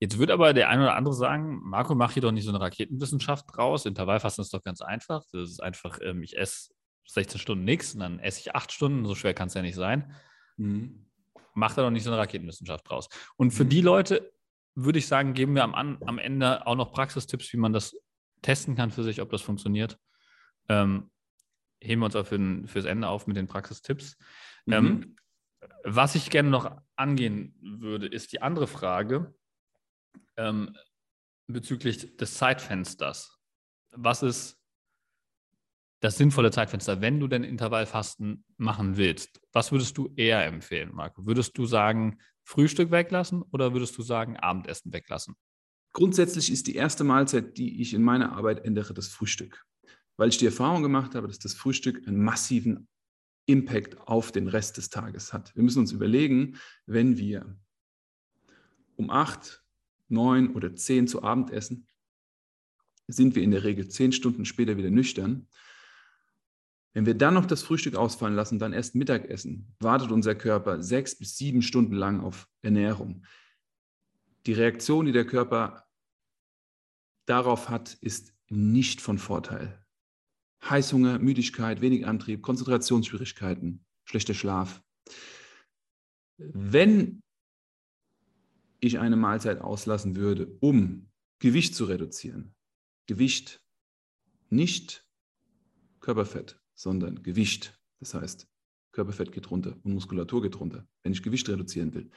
[0.00, 2.60] Jetzt wird aber der eine oder andere sagen, Marco, mach hier doch nicht so eine
[2.60, 3.86] Raketenwissenschaft draus.
[3.86, 5.24] Intervallfasten ist doch ganz einfach.
[5.32, 6.72] Das ist einfach, ähm, ich esse
[7.06, 9.06] 16 Stunden nichts und dann esse ich 8 Stunden.
[9.06, 10.14] So schwer kann es ja nicht sein.
[10.56, 11.06] Mhm.
[11.54, 13.08] Mach da doch nicht so eine Raketenwissenschaft draus.
[13.36, 13.68] Und für mhm.
[13.70, 14.32] die Leute
[14.74, 17.96] würde ich sagen, geben wir am, am Ende auch noch Praxistipps, wie man das
[18.44, 19.98] testen kann für sich, ob das funktioniert.
[20.68, 21.10] Ähm,
[21.80, 24.16] heben wir uns auch für den, fürs Ende auf mit den Praxistipps.
[24.66, 24.72] Mhm.
[24.72, 25.16] Ähm,
[25.82, 29.34] was ich gerne noch angehen würde, ist die andere Frage
[30.36, 30.76] ähm,
[31.46, 33.38] bezüglich des Zeitfensters.
[33.92, 34.60] Was ist
[36.00, 39.40] das sinnvolle Zeitfenster, wenn du denn Intervallfasten machen willst?
[39.52, 41.24] Was würdest du eher empfehlen, Marco?
[41.26, 45.34] Würdest du sagen, Frühstück weglassen oder würdest du sagen, Abendessen weglassen?
[45.94, 49.64] Grundsätzlich ist die erste Mahlzeit, die ich in meiner Arbeit ändere, das Frühstück.
[50.16, 52.88] Weil ich die Erfahrung gemacht habe, dass das Frühstück einen massiven
[53.46, 55.54] Impact auf den Rest des Tages hat.
[55.54, 57.56] Wir müssen uns überlegen, wenn wir
[58.96, 59.64] um acht,
[60.08, 61.86] neun oder zehn zu Abend essen,
[63.06, 65.46] sind wir in der Regel zehn Stunden später wieder nüchtern.
[66.92, 71.16] Wenn wir dann noch das Frühstück ausfallen lassen, dann erst Mittagessen, wartet unser Körper sechs
[71.16, 73.24] bis sieben Stunden lang auf Ernährung.
[74.46, 75.83] Die Reaktion, die der Körper
[77.26, 79.84] darauf hat, ist nicht von Vorteil.
[80.68, 84.82] Heißhunger, Müdigkeit, wenig Antrieb, Konzentrationsschwierigkeiten, schlechter Schlaf.
[86.36, 87.22] Wenn
[88.80, 92.54] ich eine Mahlzeit auslassen würde, um Gewicht zu reduzieren,
[93.06, 93.62] Gewicht,
[94.50, 95.06] nicht
[96.00, 98.48] Körperfett, sondern Gewicht, das heißt,
[98.92, 102.10] Körperfett geht runter und Muskulatur geht runter, wenn ich Gewicht reduzieren will,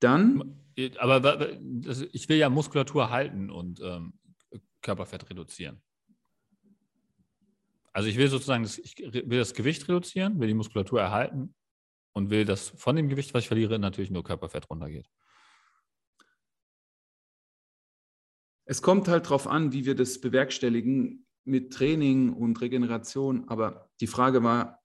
[0.00, 0.58] dann.
[0.98, 1.50] Aber
[2.12, 4.14] ich will ja Muskulatur halten und ähm,
[4.80, 5.82] Körperfett reduzieren.
[7.92, 11.54] Also ich will sozusagen, das, ich will das Gewicht reduzieren, will die Muskulatur erhalten
[12.12, 15.08] und will, dass von dem Gewicht, was ich verliere, natürlich nur Körperfett runtergeht.
[18.64, 23.48] Es kommt halt darauf an, wie wir das bewerkstelligen mit Training und Regeneration.
[23.48, 24.82] Aber die Frage war,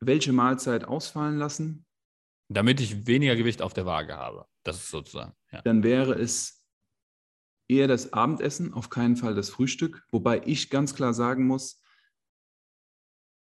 [0.00, 1.84] welche Mahlzeit ausfallen lassen?
[2.48, 4.46] Damit ich weniger Gewicht auf der Waage habe.
[4.62, 5.34] Das ist sozusagen.
[5.50, 5.62] Ja.
[5.62, 6.63] Dann wäre es
[7.68, 10.04] eher das Abendessen, auf keinen Fall das Frühstück.
[10.10, 11.82] Wobei ich ganz klar sagen muss,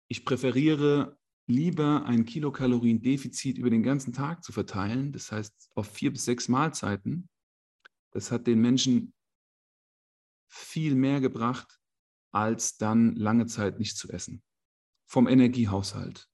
[0.09, 6.13] ich präferiere lieber ein Kilokalorien-Defizit über den ganzen Tag zu verteilen, das heißt auf vier
[6.13, 7.29] bis sechs Mahlzeiten.
[8.13, 9.13] Das hat den Menschen
[10.49, 11.81] viel mehr gebracht,
[12.33, 14.43] als dann lange Zeit nicht zu essen.
[15.07, 16.29] Vom Energiehaushalt,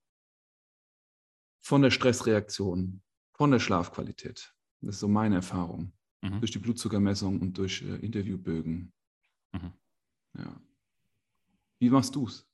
[1.61, 4.55] von der Stressreaktion, von der Schlafqualität.
[4.81, 6.40] Das ist so meine Erfahrung mhm.
[6.40, 8.92] durch die Blutzuckermessung und durch äh, Interviewbögen.
[9.52, 9.72] Mhm.
[10.38, 10.61] Ja.
[11.78, 12.46] Wie machst du es?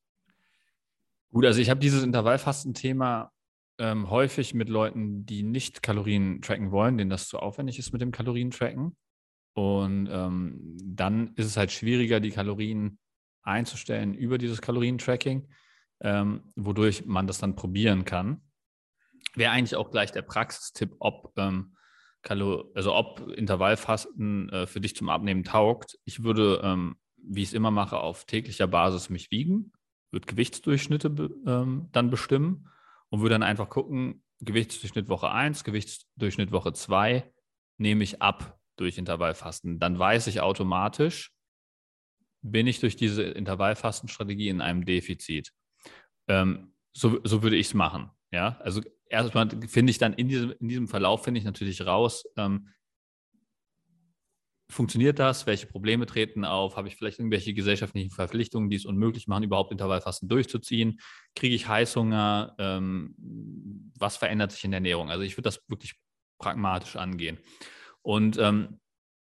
[1.33, 3.33] Gut, also ich habe dieses Intervallfasten-Thema
[3.79, 8.01] ähm, häufig mit Leuten, die nicht Kalorien tracken wollen, denen das zu aufwendig ist mit
[8.01, 8.97] dem Kalorien-Tracken.
[9.55, 12.99] Und ähm, dann ist es halt schwieriger, die Kalorien
[13.43, 15.49] einzustellen über dieses Kalorientracking,
[16.01, 18.43] ähm, wodurch man das dann probieren kann.
[19.35, 21.76] Wäre eigentlich auch gleich der Praxistipp, ob ähm,
[22.27, 25.97] Kalo also ob Intervallfasten äh, für dich zum Abnehmen taugt.
[26.05, 29.73] Ich würde, ähm, wie ich es immer mache, auf täglicher Basis mich wiegen,
[30.11, 32.69] würde Gewichtsdurchschnitte be ähm, dann bestimmen
[33.11, 37.33] und würde dann einfach gucken, Gewichtsdurchschnitt Woche 1, Gewichtsdurchschnitt Woche 2
[37.79, 39.79] nehme ich ab durch Intervallfasten.
[39.79, 41.33] Dann weiß ich automatisch,
[42.43, 45.53] bin ich durch diese Intervallfastenstrategie in einem Defizit.
[46.27, 48.11] Ähm, so, so würde ich es machen.
[48.33, 52.25] Ja, also erstmal finde ich dann in diesem, in diesem Verlauf, finde ich natürlich raus,
[52.37, 52.69] ähm,
[54.69, 55.47] funktioniert das?
[55.47, 56.77] Welche Probleme treten auf?
[56.77, 61.01] Habe ich vielleicht irgendwelche gesellschaftlichen Verpflichtungen, die es unmöglich machen, überhaupt Intervallfasten durchzuziehen?
[61.35, 62.55] Kriege ich Heißhunger?
[62.59, 63.15] Ähm,
[63.99, 65.11] was verändert sich in der Ernährung?
[65.11, 65.95] Also ich würde das wirklich
[66.39, 67.39] pragmatisch angehen.
[68.03, 68.81] Und ähm,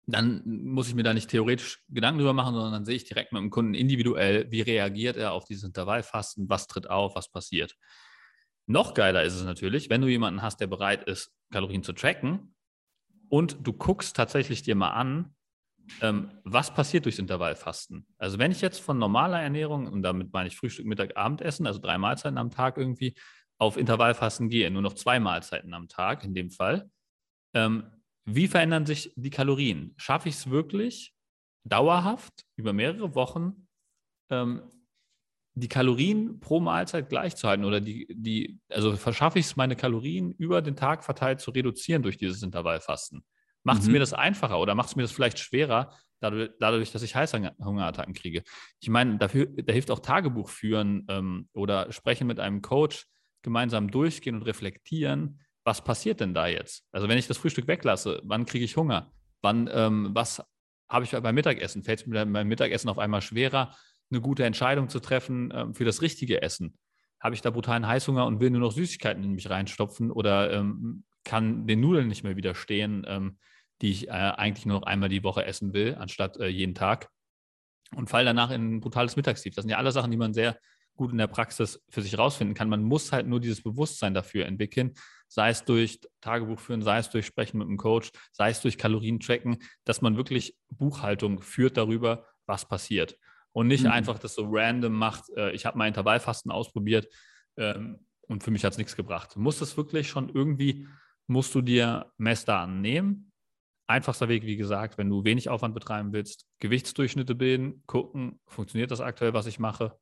[0.06, 3.32] dann muss ich mir da nicht theoretisch Gedanken drüber machen, sondern dann sehe ich direkt
[3.32, 7.76] mit dem Kunden individuell, wie reagiert er auf dieses Intervallfasten, was tritt auf, was passiert.
[8.66, 12.56] Noch geiler ist es natürlich, wenn du jemanden hast, der bereit ist, Kalorien zu tracken
[13.30, 15.36] und du guckst tatsächlich dir mal an,
[16.02, 18.08] ähm, was passiert durchs Intervallfasten.
[18.18, 21.80] Also wenn ich jetzt von normaler Ernährung, und damit meine ich Frühstück, Mittag, Abendessen, also
[21.80, 23.16] drei Mahlzeiten am Tag irgendwie,
[23.58, 26.90] auf Intervallfasten gehe, nur noch zwei Mahlzeiten am Tag in dem Fall,
[27.54, 27.86] ähm,
[28.26, 29.94] wie verändern sich die Kalorien?
[29.98, 31.14] Schaffe ich es wirklich
[31.66, 33.68] dauerhaft über mehrere Wochen
[34.30, 34.64] ähm,
[35.56, 39.76] die Kalorien pro Mahlzeit gleich zu halten oder die, die also verschaffe ich es, meine
[39.76, 43.24] Kalorien über den Tag verteilt zu reduzieren durch dieses Intervallfasten?
[43.64, 43.94] Macht es mhm.
[43.94, 48.14] mir das einfacher oder macht es mir das vielleicht schwerer, dadurch, dadurch, dass ich Heißhungerattacken
[48.14, 48.44] kriege?
[48.82, 53.06] Ich meine, dafür, da hilft auch Tagebuch führen ähm, oder sprechen mit einem Coach,
[53.44, 56.84] gemeinsam durchgehen und reflektieren, was passiert denn da jetzt?
[56.92, 59.14] Also wenn ich das Frühstück weglasse, wann kriege ich Hunger?
[59.42, 60.44] Wann, ähm, was
[60.90, 61.84] habe ich beim Mittagessen?
[61.84, 63.76] Fällt es mir beim Mittagessen auf einmal schwerer,
[64.14, 66.78] eine gute Entscheidung zu treffen äh, für das richtige Essen.
[67.20, 71.04] Habe ich da brutalen Heißhunger und will nur noch Süßigkeiten in mich reinstopfen oder ähm,
[71.24, 73.38] kann den Nudeln nicht mehr widerstehen, ähm,
[73.82, 77.10] die ich äh, eigentlich nur noch einmal die Woche essen will, anstatt äh, jeden Tag
[77.96, 79.56] und fall danach in ein brutales Mittagstief.
[79.56, 80.58] Das sind ja alle Sachen, die man sehr
[80.96, 82.70] gut in der Praxis für sich rausfinden kann.
[82.70, 84.94] Man muss halt nur dieses Bewusstsein dafür entwickeln,
[85.28, 88.78] sei es durch Tagebuch führen, sei es durch Sprechen mit einem Coach, sei es durch
[88.78, 93.18] Kalorien tracken, dass man wirklich Buchhaltung führt darüber, was passiert
[93.54, 93.92] und nicht mhm.
[93.92, 95.30] einfach das so random macht.
[95.38, 97.08] Äh, ich habe mal Intervallfasten ausprobiert
[97.56, 99.36] ähm, und für mich hat es nichts gebracht.
[99.36, 100.88] Du musst es wirklich schon irgendwie,
[101.28, 103.32] musst du dir Messdaten nehmen.
[103.88, 109.02] Einfachster Weg, wie gesagt, wenn du wenig Aufwand betreiben willst, Gewichtsdurchschnitte bilden, gucken, funktioniert das
[109.02, 109.98] aktuell, was ich mache.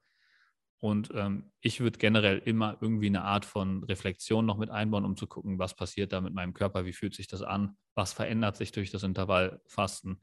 [0.80, 5.16] Und ähm, ich würde generell immer irgendwie eine Art von Reflexion noch mit einbauen, um
[5.16, 8.56] zu gucken, was passiert da mit meinem Körper, wie fühlt sich das an, was verändert
[8.56, 10.22] sich durch das Intervallfasten.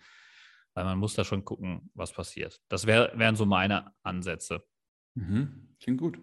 [0.74, 2.61] Weil man muss da schon gucken, was passiert.
[2.68, 4.64] Das wär, wären so meine Ansätze.
[5.14, 5.74] Mhm.
[5.81, 6.18] Klingt gut.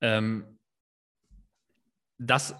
[0.00, 0.58] Ähm,
[2.18, 2.54] das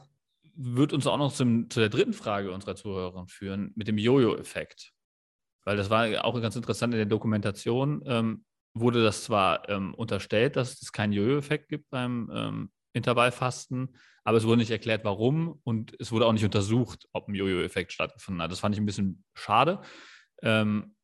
[0.55, 4.93] wird uns auch noch zum, zu der dritten Frage unserer Zuhörerin führen, mit dem Jojo-Effekt.
[5.65, 8.45] Weil das war auch ganz interessant in der Dokumentation, ähm,
[8.75, 14.45] wurde das zwar ähm, unterstellt, dass es keinen Jojo-Effekt gibt beim ähm, Intervallfasten, aber es
[14.45, 18.51] wurde nicht erklärt, warum und es wurde auch nicht untersucht, ob ein Jojo-Effekt stattgefunden hat.
[18.51, 19.81] Das fand ich ein bisschen schade.
[20.43, 20.95] Ähm,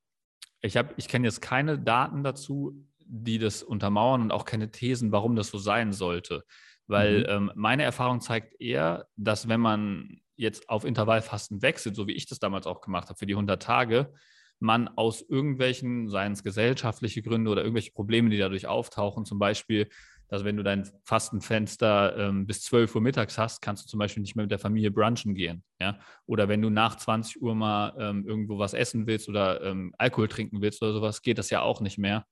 [0.61, 5.37] ich ich kenne jetzt keine Daten dazu, die das untermauern und auch keine Thesen, warum
[5.37, 6.45] das so sein sollte.
[6.87, 7.27] Weil mhm.
[7.29, 12.27] ähm, meine Erfahrung zeigt eher, dass wenn man jetzt auf Intervallfasten wechselt, so wie ich
[12.27, 14.13] das damals auch gemacht habe für die 100 Tage,
[14.59, 19.89] man aus irgendwelchen, seien es gesellschaftliche Gründe oder irgendwelche Probleme, die dadurch auftauchen, zum Beispiel,
[20.35, 24.21] dass wenn du dein Fastenfenster ähm, bis 12 Uhr mittags hast, kannst du zum Beispiel
[24.21, 25.63] nicht mehr mit der Familie brunchen gehen.
[25.81, 25.99] Ja?
[26.27, 30.27] Oder wenn du nach 20 Uhr mal ähm, irgendwo was essen willst oder ähm, Alkohol
[30.27, 32.27] trinken willst oder sowas, geht das ja auch nicht mehr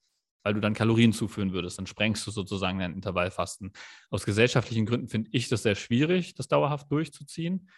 [0.45, 1.79] weil du dann Kalorien zuführen würdest.
[1.79, 3.73] Dann sprengst du sozusagen dein Intervallfasten.
[4.11, 7.69] Aus gesellschaftlichen Gründen finde ich das sehr schwierig, das dauerhaft durchzuziehen.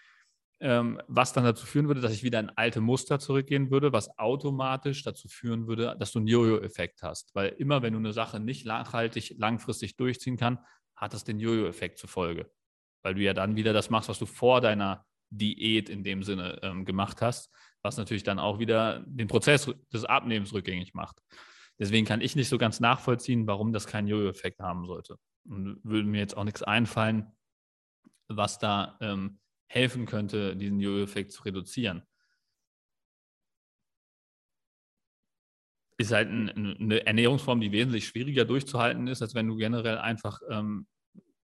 [0.60, 4.18] Ähm, was dann dazu führen würde, dass ich wieder in alte Muster zurückgehen würde, was
[4.18, 7.34] automatisch dazu führen würde, dass du einen Jojo-Effekt hast.
[7.34, 10.62] Weil immer, wenn du eine Sache nicht nachhaltig, langfristig durchziehen kannst,
[10.96, 12.50] hat das den Jojo-Effekt zur Folge.
[13.02, 16.60] Weil du ja dann wieder das machst, was du vor deiner Diät in dem Sinne
[16.62, 17.50] ähm, gemacht hast,
[17.82, 21.18] was natürlich dann auch wieder den Prozess des Abnehmens rückgängig macht.
[21.78, 25.16] Deswegen kann ich nicht so ganz nachvollziehen, warum das keinen Jojo-Effekt haben sollte.
[25.46, 27.32] Und würde mir jetzt auch nichts einfallen,
[28.28, 29.40] was da ähm,
[29.74, 32.02] helfen könnte, diesen Jojo-Effekt zu reduzieren.
[35.96, 36.48] Ist halt ein,
[36.80, 40.86] eine Ernährungsform, die wesentlich schwieriger durchzuhalten ist, als wenn du generell einfach ähm,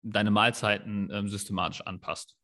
[0.02, 2.36] deine Mahlzeiten ähm, systematisch anpasst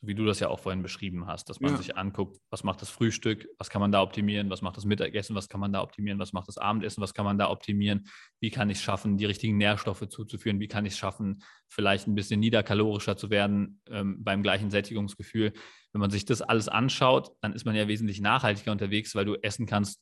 [0.00, 1.76] so wie du das ja auch vorhin beschrieben hast, dass man ja.
[1.76, 5.34] sich anguckt, was macht das Frühstück, was kann man da optimieren, was macht das Mittagessen,
[5.34, 8.06] was kann man da optimieren, was macht das Abendessen, was kann man da optimieren,
[8.38, 12.06] wie kann ich es schaffen, die richtigen Nährstoffe zuzuführen, wie kann ich es schaffen, vielleicht
[12.06, 15.52] ein bisschen niederkalorischer zu werden ähm, beim gleichen Sättigungsgefühl.
[15.92, 19.34] Wenn man sich das alles anschaut, dann ist man ja wesentlich nachhaltiger unterwegs, weil du
[19.42, 20.00] essen kannst,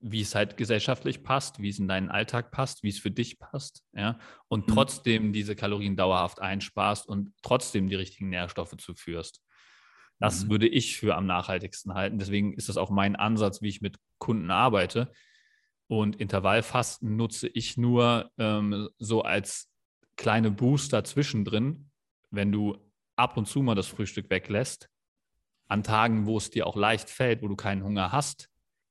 [0.00, 3.38] wie es halt gesellschaftlich passt, wie es in deinen Alltag passt, wie es für dich
[3.38, 4.72] passt, ja, und mhm.
[4.72, 9.42] trotzdem diese Kalorien dauerhaft einsparst und trotzdem die richtigen Nährstoffe zuführst.
[10.18, 10.50] Das mhm.
[10.50, 12.18] würde ich für am nachhaltigsten halten.
[12.18, 15.10] Deswegen ist das auch mein Ansatz, wie ich mit Kunden arbeite.
[15.88, 19.70] Und Intervallfasten nutze ich nur ähm, so als
[20.16, 21.90] kleine Booster zwischendrin,
[22.30, 22.76] wenn du
[23.16, 24.88] ab und zu mal das Frühstück weglässt,
[25.68, 28.49] an Tagen, wo es dir auch leicht fällt, wo du keinen Hunger hast,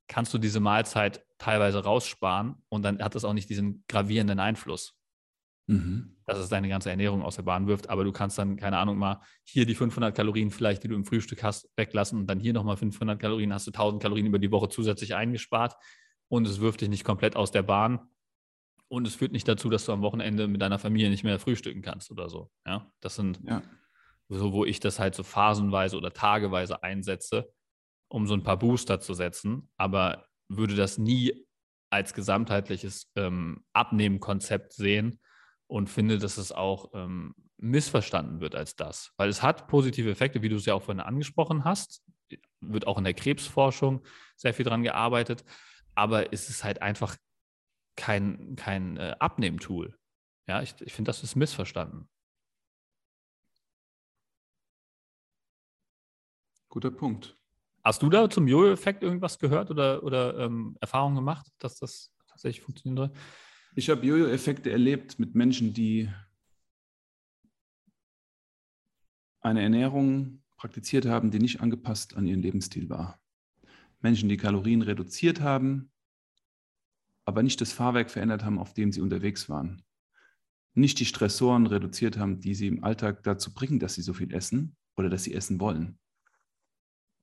[0.10, 5.00] kannst du diese Mahlzeit teilweise raussparen und dann hat das auch nicht diesen gravierenden Einfluss,
[5.68, 6.18] mhm.
[6.26, 7.90] dass es deine ganze Ernährung aus der Bahn wirft.
[7.90, 11.06] Aber du kannst dann, keine Ahnung, mal hier die 500 Kalorien vielleicht, die du im
[11.06, 14.52] Frühstück hast, weglassen und dann hier nochmal 500 Kalorien, hast du 1000 Kalorien über die
[14.52, 15.76] Woche zusätzlich eingespart
[16.28, 18.00] und es wirft dich nicht komplett aus der Bahn.
[18.92, 21.84] Und es führt nicht dazu, dass du am Wochenende mit deiner Familie nicht mehr frühstücken
[21.84, 22.50] kannst oder so.
[22.66, 23.62] Ja, das sind ja.
[24.30, 27.54] so, wo ich das halt so phasenweise oder tageweise einsetze
[28.10, 31.46] um so ein paar Booster zu setzen, aber würde das nie
[31.92, 35.20] als gesamtheitliches ähm, Abnehmen-Konzept sehen
[35.68, 39.14] und finde, dass es auch ähm, missverstanden wird als das.
[39.18, 42.04] Weil es hat positive Effekte, wie du es ja auch vorhin angesprochen hast,
[42.62, 44.04] wird auch in der Krebsforschung
[44.36, 45.44] sehr viel dran gearbeitet,
[45.96, 47.16] aber es ist halt einfach
[47.96, 49.98] kein, kein äh, Abnehmtool.
[50.48, 52.10] Ja, ich, ich finde, das ist missverstanden.
[56.70, 57.39] Guter Punkt.
[57.90, 62.64] Hast du da zum Jojo-Effekt irgendwas gehört oder, oder ähm, Erfahrungen gemacht, dass das tatsächlich
[62.64, 63.12] funktionieren soll?
[63.74, 66.08] Ich habe Jojo-Effekte erlebt mit Menschen, die
[69.42, 73.20] eine Ernährung praktiziert haben, die nicht angepasst an ihren Lebensstil war.
[74.02, 75.90] Menschen, die Kalorien reduziert haben,
[77.26, 79.82] aber nicht das Fahrwerk verändert haben, auf dem sie unterwegs waren.
[80.76, 84.32] Nicht die Stressoren reduziert haben, die sie im Alltag dazu bringen, dass sie so viel
[84.32, 85.98] essen oder dass sie essen wollen.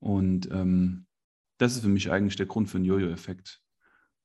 [0.01, 1.07] Und ähm,
[1.59, 3.61] das ist für mich eigentlich der Grund für den Jojo-Effekt.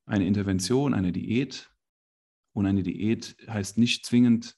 [0.05, 1.69] Eine Intervention, eine Diät.
[2.53, 4.57] Und eine Diät heißt nicht zwingend,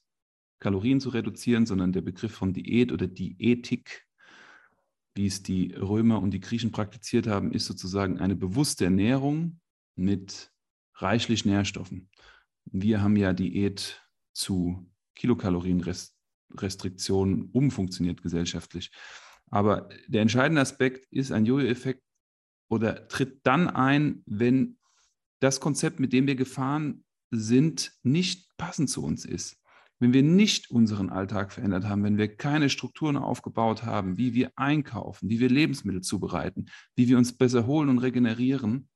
[0.58, 4.06] Kalorien zu reduzieren, sondern der Begriff von Diät oder Diätik,
[5.14, 9.60] wie es die Römer und die Griechen praktiziert haben, ist sozusagen eine bewusste Ernährung
[9.94, 10.50] mit
[10.94, 12.10] reichlich Nährstoffen.
[12.64, 14.02] Wir haben ja Diät
[14.32, 18.90] zu Kilokalorienrestriktionen umfunktioniert gesellschaftlich.
[19.54, 22.02] Aber der entscheidende Aspekt ist ein Jojo-Effekt
[22.68, 24.78] oder tritt dann ein, wenn
[25.38, 29.62] das Konzept, mit dem wir gefahren sind, nicht passend zu uns ist.
[30.00, 34.50] wenn wir nicht unseren Alltag verändert haben, wenn wir keine Strukturen aufgebaut haben, wie wir
[34.56, 38.88] einkaufen, wie wir Lebensmittel zubereiten, wie wir uns besser holen und regenerieren,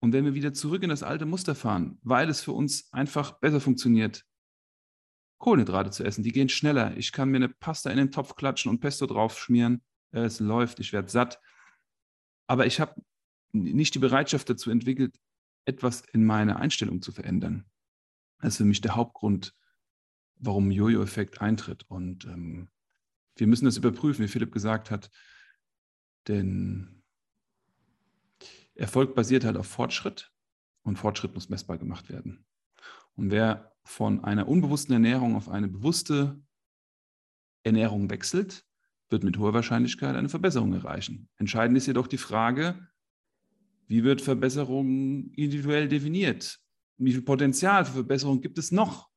[0.00, 3.38] und wenn wir wieder zurück in das alte Muster fahren, weil es für uns einfach
[3.40, 4.24] besser funktioniert,
[5.38, 6.96] Kohlenhydrate zu essen, die gehen schneller.
[6.96, 9.82] Ich kann mir eine Pasta in den Topf klatschen und Pesto drauf schmieren.
[10.10, 11.40] Es läuft, ich werde satt.
[12.46, 13.00] Aber ich habe
[13.52, 15.16] nicht die Bereitschaft dazu entwickelt,
[15.64, 17.66] etwas in meiner Einstellung zu verändern.
[18.40, 19.54] Das ist für mich der Hauptgrund,
[20.36, 21.84] warum Jojo-Effekt eintritt.
[21.88, 22.68] Und ähm,
[23.36, 25.10] wir müssen das überprüfen, wie Philipp gesagt hat,
[26.26, 27.02] denn
[28.74, 30.32] Erfolg basiert halt auf Fortschritt
[30.82, 32.46] und Fortschritt muss messbar gemacht werden.
[33.14, 36.38] Und wer von einer unbewussten Ernährung auf eine bewusste
[37.62, 38.66] Ernährung wechselt,
[39.08, 41.30] wird mit hoher Wahrscheinlichkeit eine Verbesserung erreichen.
[41.36, 42.86] Entscheidend ist jedoch die Frage,
[43.86, 46.60] wie wird Verbesserung individuell definiert?
[46.98, 49.08] Wie viel Potenzial für Verbesserung gibt es noch?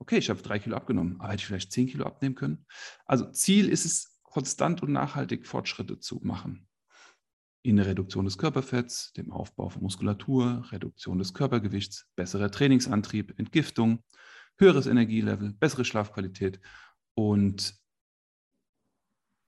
[0.00, 2.66] Okay, ich habe drei Kilo abgenommen, aber hätte ich vielleicht zehn Kilo abnehmen können?
[3.06, 6.66] Also Ziel ist es, konstant und nachhaltig Fortschritte zu machen.
[7.64, 14.04] In der Reduktion des Körperfetts, dem Aufbau von Muskulatur, Reduktion des Körpergewichts, besserer Trainingsantrieb, Entgiftung,
[14.58, 16.60] höheres Energielevel, bessere Schlafqualität.
[17.14, 17.74] Und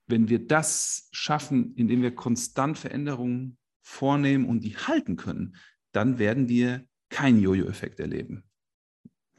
[0.07, 5.55] wenn wir das schaffen, indem wir konstant Veränderungen vornehmen und die halten können,
[5.91, 8.43] dann werden wir keinen Jojo-Effekt erleben.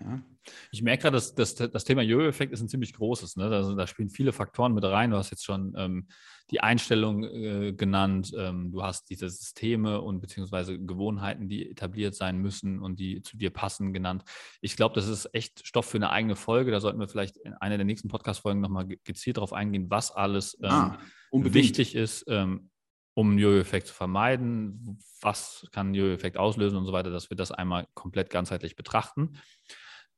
[0.01, 0.23] Ja.
[0.71, 3.37] Ich merke gerade, dass, dass das Thema Jojo-Effekt ist ein ziemlich großes.
[3.37, 3.49] Ne?
[3.51, 5.11] Da, da, spielen viele Faktoren mit rein.
[5.11, 6.09] Du hast jetzt schon ähm,
[6.51, 8.33] die Einstellung äh, genannt.
[8.37, 13.37] Ähm, du hast diese Systeme und beziehungsweise Gewohnheiten, die etabliert sein müssen und die zu
[13.37, 14.25] dir passen, genannt.
[14.61, 16.71] Ich glaube, das ist echt Stoff für eine eigene Folge.
[16.71, 20.59] Da sollten wir vielleicht in einer der nächsten Podcast-Folgen nochmal gezielt darauf eingehen, was alles
[20.63, 20.99] ähm, ah,
[21.33, 22.71] wichtig ist, ähm,
[23.15, 27.37] um einen Jojo-Effekt zu vermeiden, was kann einen Jojo-Effekt auslösen und so weiter, dass wir
[27.37, 29.33] das einmal komplett ganzheitlich betrachten.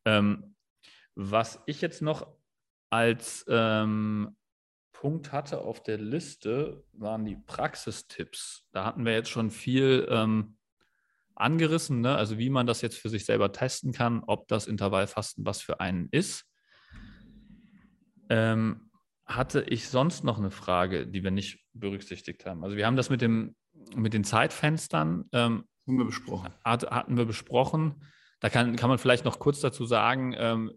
[0.04, 0.54] Ähm,
[1.14, 2.26] was ich jetzt noch
[2.90, 4.36] als ähm,
[4.92, 8.66] Punkt hatte auf der Liste, waren die Praxistipps.
[8.72, 10.56] Da hatten wir jetzt schon viel ähm,
[11.34, 12.16] angerissen, ne?
[12.16, 15.80] also wie man das jetzt für sich selber testen kann, ob das Intervallfasten was für
[15.80, 16.44] einen ist.
[18.28, 18.90] Ähm,
[19.24, 22.64] hatte ich sonst noch eine Frage, die wir nicht berücksichtigt haben?
[22.64, 23.54] Also wir haben das mit, dem,
[23.94, 26.52] mit den Zeitfenstern ähm, haben wir besprochen.
[26.64, 28.04] Hat, hatten wir besprochen.
[28.40, 30.72] Da kann, kann man vielleicht noch kurz dazu sagen, ähm,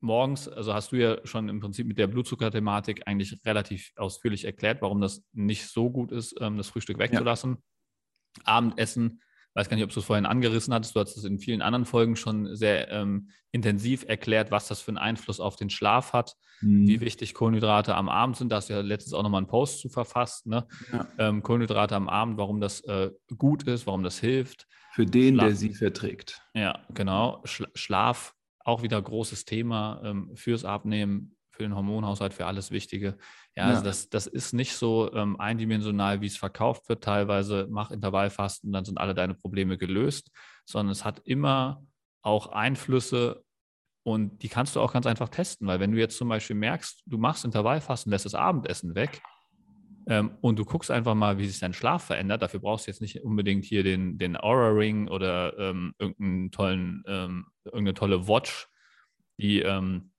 [0.00, 4.82] morgens, also hast du ja schon im Prinzip mit der Blutzuckerthematik eigentlich relativ ausführlich erklärt,
[4.82, 7.58] warum das nicht so gut ist, ähm, das Frühstück wegzulassen.
[8.38, 8.42] Ja.
[8.44, 9.22] Abendessen
[9.54, 11.84] weiß gar nicht, ob du es vorhin angerissen hattest, du hast es in vielen anderen
[11.84, 16.36] Folgen schon sehr ähm, intensiv erklärt, was das für einen Einfluss auf den Schlaf hat,
[16.60, 16.86] mhm.
[16.86, 18.50] wie wichtig Kohlenhydrate am Abend sind.
[18.50, 20.46] Da hast du ja letztens auch nochmal einen Post zu verfasst.
[20.46, 20.66] Ne?
[20.92, 21.08] Ja.
[21.18, 24.66] Ähm, Kohlenhydrate am Abend, warum das äh, gut ist, warum das hilft.
[24.92, 26.42] Für den, Schlaf, der sie verträgt.
[26.54, 27.42] Ja, genau.
[27.44, 33.18] Schlaf, auch wieder großes Thema ähm, fürs Abnehmen, für den Hormonhaushalt, für alles Wichtige.
[33.56, 37.02] Ja, also das, das ist nicht so ähm, eindimensional, wie es verkauft wird.
[37.02, 40.30] Teilweise mach Intervallfasten, dann sind alle deine Probleme gelöst,
[40.64, 41.82] sondern es hat immer
[42.22, 43.42] auch Einflüsse
[44.04, 47.02] und die kannst du auch ganz einfach testen, weil wenn du jetzt zum Beispiel merkst,
[47.06, 49.20] du machst Intervallfasten, lässt das Abendessen weg
[50.06, 52.40] ähm, und du guckst einfach mal, wie sich dein Schlaf verändert.
[52.40, 57.02] Dafür brauchst du jetzt nicht unbedingt hier den, den Aura Ring oder ähm, irgendeinen tollen,
[57.08, 58.68] ähm, irgendeine tolle Watch,
[59.38, 60.12] die ähm,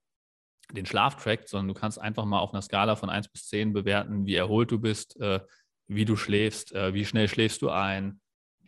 [0.71, 3.73] den Schlaf trackt, sondern du kannst einfach mal auf einer Skala von 1 bis 10
[3.73, 5.39] bewerten, wie erholt du bist, äh,
[5.87, 8.21] wie du schläfst, äh, wie schnell schläfst du ein,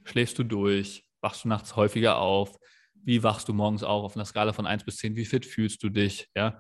[0.03, 2.57] schläfst du durch, wachst du nachts häufiger auf,
[2.93, 5.83] wie wachst du morgens auf auf einer Skala von 1 bis 10, wie fit fühlst
[5.83, 6.59] du dich, ja.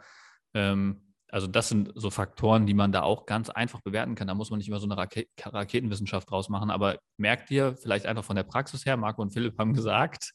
[0.53, 4.27] Ähm, also das sind so Faktoren, die man da auch ganz einfach bewerten kann.
[4.27, 6.69] Da muss man nicht immer so eine Rake Raketenwissenschaft draus machen.
[6.69, 10.33] Aber merkt ihr, vielleicht einfach von der Praxis her, Marco und Philipp haben gesagt,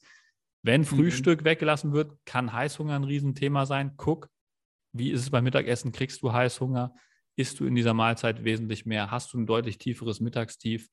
[0.63, 0.87] wenn mhm.
[0.87, 1.45] Frühstück mhm.
[1.45, 3.93] weggelassen wird, kann Heißhunger ein Riesenthema sein.
[3.99, 4.31] Guck,
[4.99, 5.93] wie ist es beim Mittagessen?
[5.93, 6.95] Kriegst du Heißhunger?
[7.37, 9.11] Isst du in dieser Mahlzeit wesentlich mehr?
[9.11, 10.89] Hast du ein deutlich tieferes Mittagstief?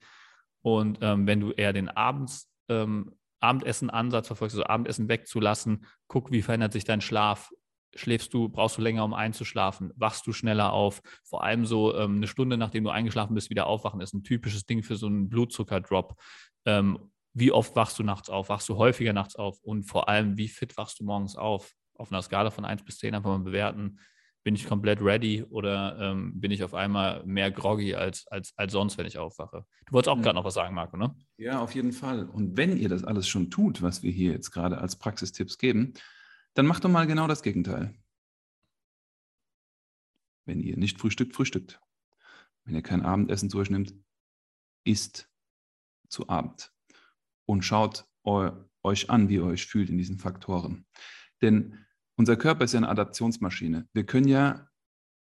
[0.62, 6.42] Und ähm, wenn du eher den Abends, ähm, Abendessen-Ansatz verfolgst, also Abendessen wegzulassen, guck, wie
[6.42, 7.52] verändert sich dein Schlaf?
[7.96, 9.92] Schläfst du, brauchst du länger, um einzuschlafen?
[9.96, 11.02] Wachst du schneller auf?
[11.24, 14.66] Vor allem so ähm, eine Stunde, nachdem du eingeschlafen bist, wieder aufwachen, ist ein typisches
[14.66, 16.16] Ding für so einen Blutzuckerdrop.
[16.66, 18.50] Ähm, wie oft wachst du nachts auf?
[18.50, 19.60] Wachst du häufiger nachts auf?
[19.62, 21.74] Und vor allem, wie fit wachst du morgens auf?
[21.96, 24.00] Auf einer Skala von 1 bis 10 einfach mal bewerten,
[24.44, 28.74] bin ich komplett ready oder ähm, bin ich auf einmal mehr groggy als, als, als
[28.74, 29.66] sonst, wenn ich aufwache?
[29.86, 30.24] Du wolltest auch ja.
[30.24, 31.16] gerade noch was sagen, Marco, ne?
[31.38, 32.28] Ja, auf jeden Fall.
[32.30, 35.94] Und wenn ihr das alles schon tut, was wir hier jetzt gerade als Praxistipps geben,
[36.54, 37.96] dann macht doch mal genau das Gegenteil.
[40.46, 41.80] Wenn ihr nicht frühstückt, frühstückt.
[42.66, 43.94] Wenn ihr kein Abendessen zu euch nehmt,
[44.84, 45.30] isst
[46.10, 46.72] zu Abend.
[47.46, 48.52] Und schaut eu
[48.84, 50.86] euch an, wie ihr euch fühlt in diesen Faktoren.
[51.44, 51.78] Denn
[52.16, 53.88] unser Körper ist ja eine Adaptionsmaschine.
[53.94, 54.68] Wir können ja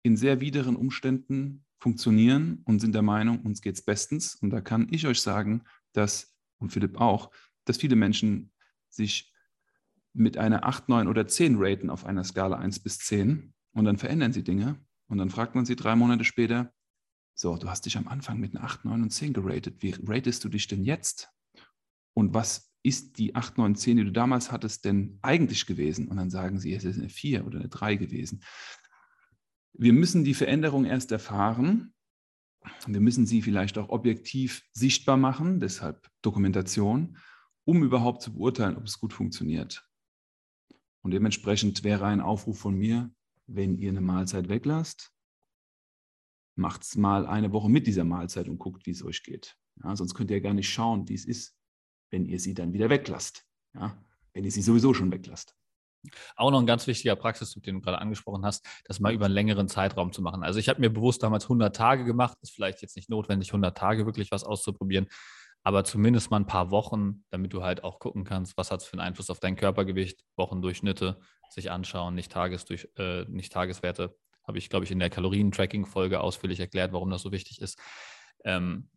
[0.03, 4.37] in sehr wideren Umständen funktionieren und sind der Meinung, uns geht es bestens.
[4.37, 7.31] Und da kann ich euch sagen, dass, und Philipp auch,
[7.65, 8.53] dass viele Menschen
[8.89, 9.33] sich
[10.13, 13.97] mit einer 8, 9 oder 10 raten auf einer Skala 1 bis 10 und dann
[13.97, 16.73] verändern sie Dinge und dann fragt man sie drei Monate später,
[17.35, 19.83] so, du hast dich am Anfang mit einer 8, 9 und 10 geratet.
[19.83, 21.31] Wie ratest du dich denn jetzt?
[22.15, 26.09] Und was ist die 8, 9, 10, die du damals hattest, denn eigentlich gewesen?
[26.09, 28.43] Und dann sagen sie, es ist eine 4 oder eine 3 gewesen.
[29.73, 31.95] Wir müssen die Veränderung erst erfahren.
[32.87, 37.19] Wir müssen sie vielleicht auch objektiv sichtbar machen, deshalb Dokumentation,
[37.65, 39.89] um überhaupt zu beurteilen, ob es gut funktioniert.
[41.03, 43.11] Und dementsprechend wäre ein Aufruf von mir,
[43.47, 45.13] wenn ihr eine Mahlzeit weglasst,
[46.55, 49.57] macht es mal eine Woche mit dieser Mahlzeit und guckt, wie es euch geht.
[49.83, 51.57] Ja, sonst könnt ihr gar nicht schauen, wie es ist,
[52.13, 53.45] wenn ihr sie dann wieder weglasst.
[53.75, 53.97] Ja,
[54.35, 55.57] wenn ihr sie sowieso schon weglasst.
[56.37, 59.35] Auch noch ein ganz wichtiger Praxistipp, den du gerade angesprochen hast, das mal über einen
[59.35, 60.43] längeren Zeitraum zu machen.
[60.43, 63.77] Also ich habe mir bewusst damals 100 Tage gemacht, ist vielleicht jetzt nicht notwendig, 100
[63.77, 65.07] Tage wirklich was auszuprobieren,
[65.63, 68.87] aber zumindest mal ein paar Wochen, damit du halt auch gucken kannst, was hat es
[68.87, 74.17] für einen Einfluss auf dein Körpergewicht, Wochendurchschnitte sich anschauen, nicht, Tagesdurch, äh, nicht Tageswerte.
[74.45, 77.79] Habe ich, glaube ich, in der Kalorien-Tracking-Folge ausführlich erklärt, warum das so wichtig ist.
[78.45, 78.89] Ähm,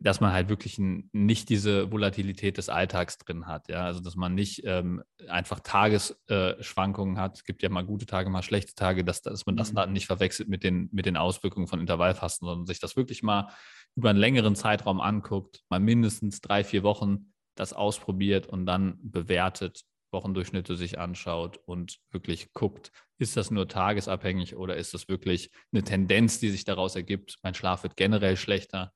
[0.00, 3.68] dass man halt wirklich nicht diese Volatilität des Alltags drin hat.
[3.68, 3.84] Ja?
[3.84, 7.36] Also dass man nicht ähm, einfach Tagesschwankungen äh, hat.
[7.36, 9.76] Es gibt ja mal gute Tage, mal schlechte Tage, dass, dass man das mhm.
[9.76, 13.48] dann nicht verwechselt mit den, mit den Auswirkungen von Intervallfasten, sondern sich das wirklich mal
[13.96, 19.82] über einen längeren Zeitraum anguckt, mal mindestens drei, vier Wochen das ausprobiert und dann bewertet,
[20.12, 25.82] Wochendurchschnitte sich anschaut und wirklich guckt, ist das nur tagesabhängig oder ist das wirklich eine
[25.82, 27.38] Tendenz, die sich daraus ergibt?
[27.42, 28.92] Mein Schlaf wird generell schlechter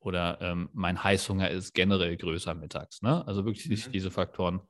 [0.00, 3.02] oder ähm, mein Heißhunger ist generell größer mittags.
[3.02, 3.26] Ne?
[3.26, 3.76] Also wirklich mhm.
[3.76, 4.60] sich diese Faktoren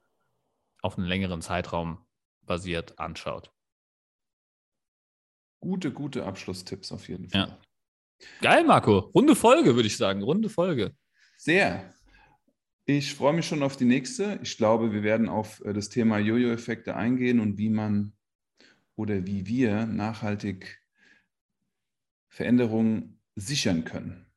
[0.83, 2.05] auf einen längeren Zeitraum
[2.43, 3.53] basiert anschaut.
[5.61, 7.49] Gute, gute Abschlusstipps auf jeden Fall.
[7.49, 7.59] Ja.
[8.41, 8.99] Geil, Marco.
[9.14, 10.22] Runde Folge, würde ich sagen.
[10.22, 10.95] Runde Folge.
[11.37, 11.95] Sehr.
[12.87, 14.41] Ich freue mich schon auf die nächste.
[14.43, 18.14] Ich glaube, wir werden auf äh, das Thema Jojo-Effekte eingehen und wie man
[18.97, 20.83] oder wie wir nachhaltig
[22.28, 24.30] Veränderungen sichern können.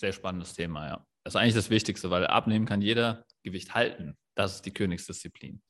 [0.00, 1.06] Sehr spannendes Thema, ja.
[1.24, 4.16] Das ist eigentlich das Wichtigste, weil abnehmen kann jeder, Gewicht halten.
[4.34, 5.60] Das ist die Königsdisziplin.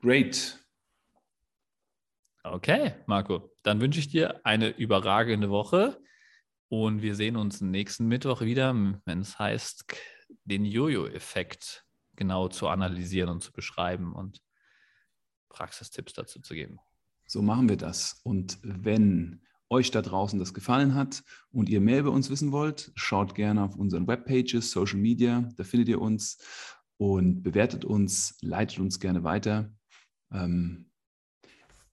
[0.00, 0.64] Great.
[2.44, 3.52] Okay, Marco.
[3.64, 6.00] Dann wünsche ich dir eine überragende Woche
[6.68, 8.72] und wir sehen uns nächsten Mittwoch wieder,
[9.06, 9.84] wenn es heißt,
[10.44, 14.40] den Jojo-Effekt genau zu analysieren und zu beschreiben und
[15.48, 16.78] Praxistipps dazu zu geben.
[17.26, 18.20] So machen wir das.
[18.22, 22.90] Und wenn euch da draußen das gefallen hat und ihr mehr über uns wissen wollt,
[22.94, 26.38] schaut gerne auf unseren Webpages, Social Media, da findet ihr uns
[26.96, 29.72] und bewertet uns, leitet uns gerne weiter.
[30.32, 30.90] Ähm,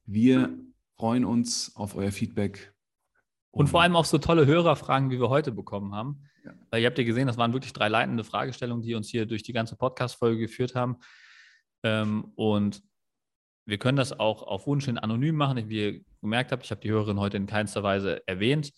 [0.06, 0.58] wir
[0.98, 2.74] freuen uns auf euer Feedback.
[3.52, 6.24] Und vor allem auch so tolle Hörerfragen, wie wir heute bekommen haben.
[6.44, 6.54] Ja.
[6.70, 9.44] Weil ihr habt ja gesehen, das waren wirklich drei leitende Fragestellungen, die uns hier durch
[9.44, 10.98] die ganze Podcast-Folge geführt haben.
[11.84, 12.84] Ähm, und
[13.66, 15.70] wir können das auch auf Wunsch hin anonym machen.
[15.70, 18.72] Wie ihr gemerkt habt, ich habe die Hörerin heute in keinster Weise erwähnt.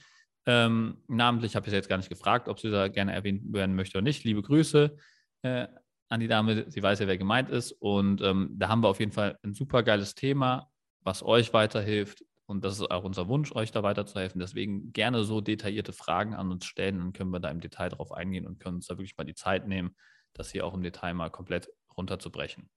[0.46, 3.76] Ähm, namentlich habe ich sie jetzt gar nicht gefragt, ob sie da gerne erwähnt werden
[3.76, 4.24] möchte oder nicht.
[4.24, 4.96] Liebe Grüße
[5.42, 5.68] äh,
[6.08, 6.70] an die Dame.
[6.72, 7.74] Sie weiß ja, wer gemeint ist.
[7.74, 10.70] Und ähm, da haben wir auf jeden Fall ein super geiles Thema,
[11.02, 12.24] was euch weiterhilft.
[12.46, 14.40] Und das ist auch unser Wunsch, euch da weiterzuhelfen.
[14.40, 17.00] Deswegen gerne so detaillierte Fragen an uns stellen.
[17.00, 19.36] Dann können wir da im Detail drauf eingehen und können uns da wirklich mal die
[19.36, 19.98] Zeit nehmen,
[20.34, 22.70] das hier auch im Detail mal komplett runterzubrechen.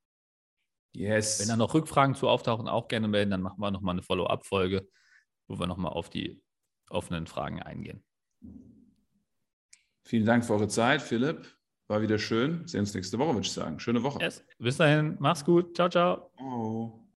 [0.93, 1.41] Yes.
[1.41, 3.31] Wenn da noch Rückfragen zu auftauchen, auch gerne melden.
[3.31, 4.89] Dann machen wir nochmal eine Follow-up-Folge,
[5.49, 6.43] wo wir nochmal auf die
[6.89, 8.03] offenen Fragen eingehen.
[10.05, 11.57] Vielen Dank für eure Zeit, Philipp.
[11.89, 12.61] War wieder schön.
[12.61, 13.81] Wir sehen uns nächste Woche, würde ich sagen.
[13.81, 14.21] Schöne Woche.
[14.21, 14.45] Yes.
[14.59, 15.17] Bis dahin.
[15.21, 15.75] Mach's gut.
[15.75, 16.31] Ciao, ciao.
[16.41, 17.01] Oh.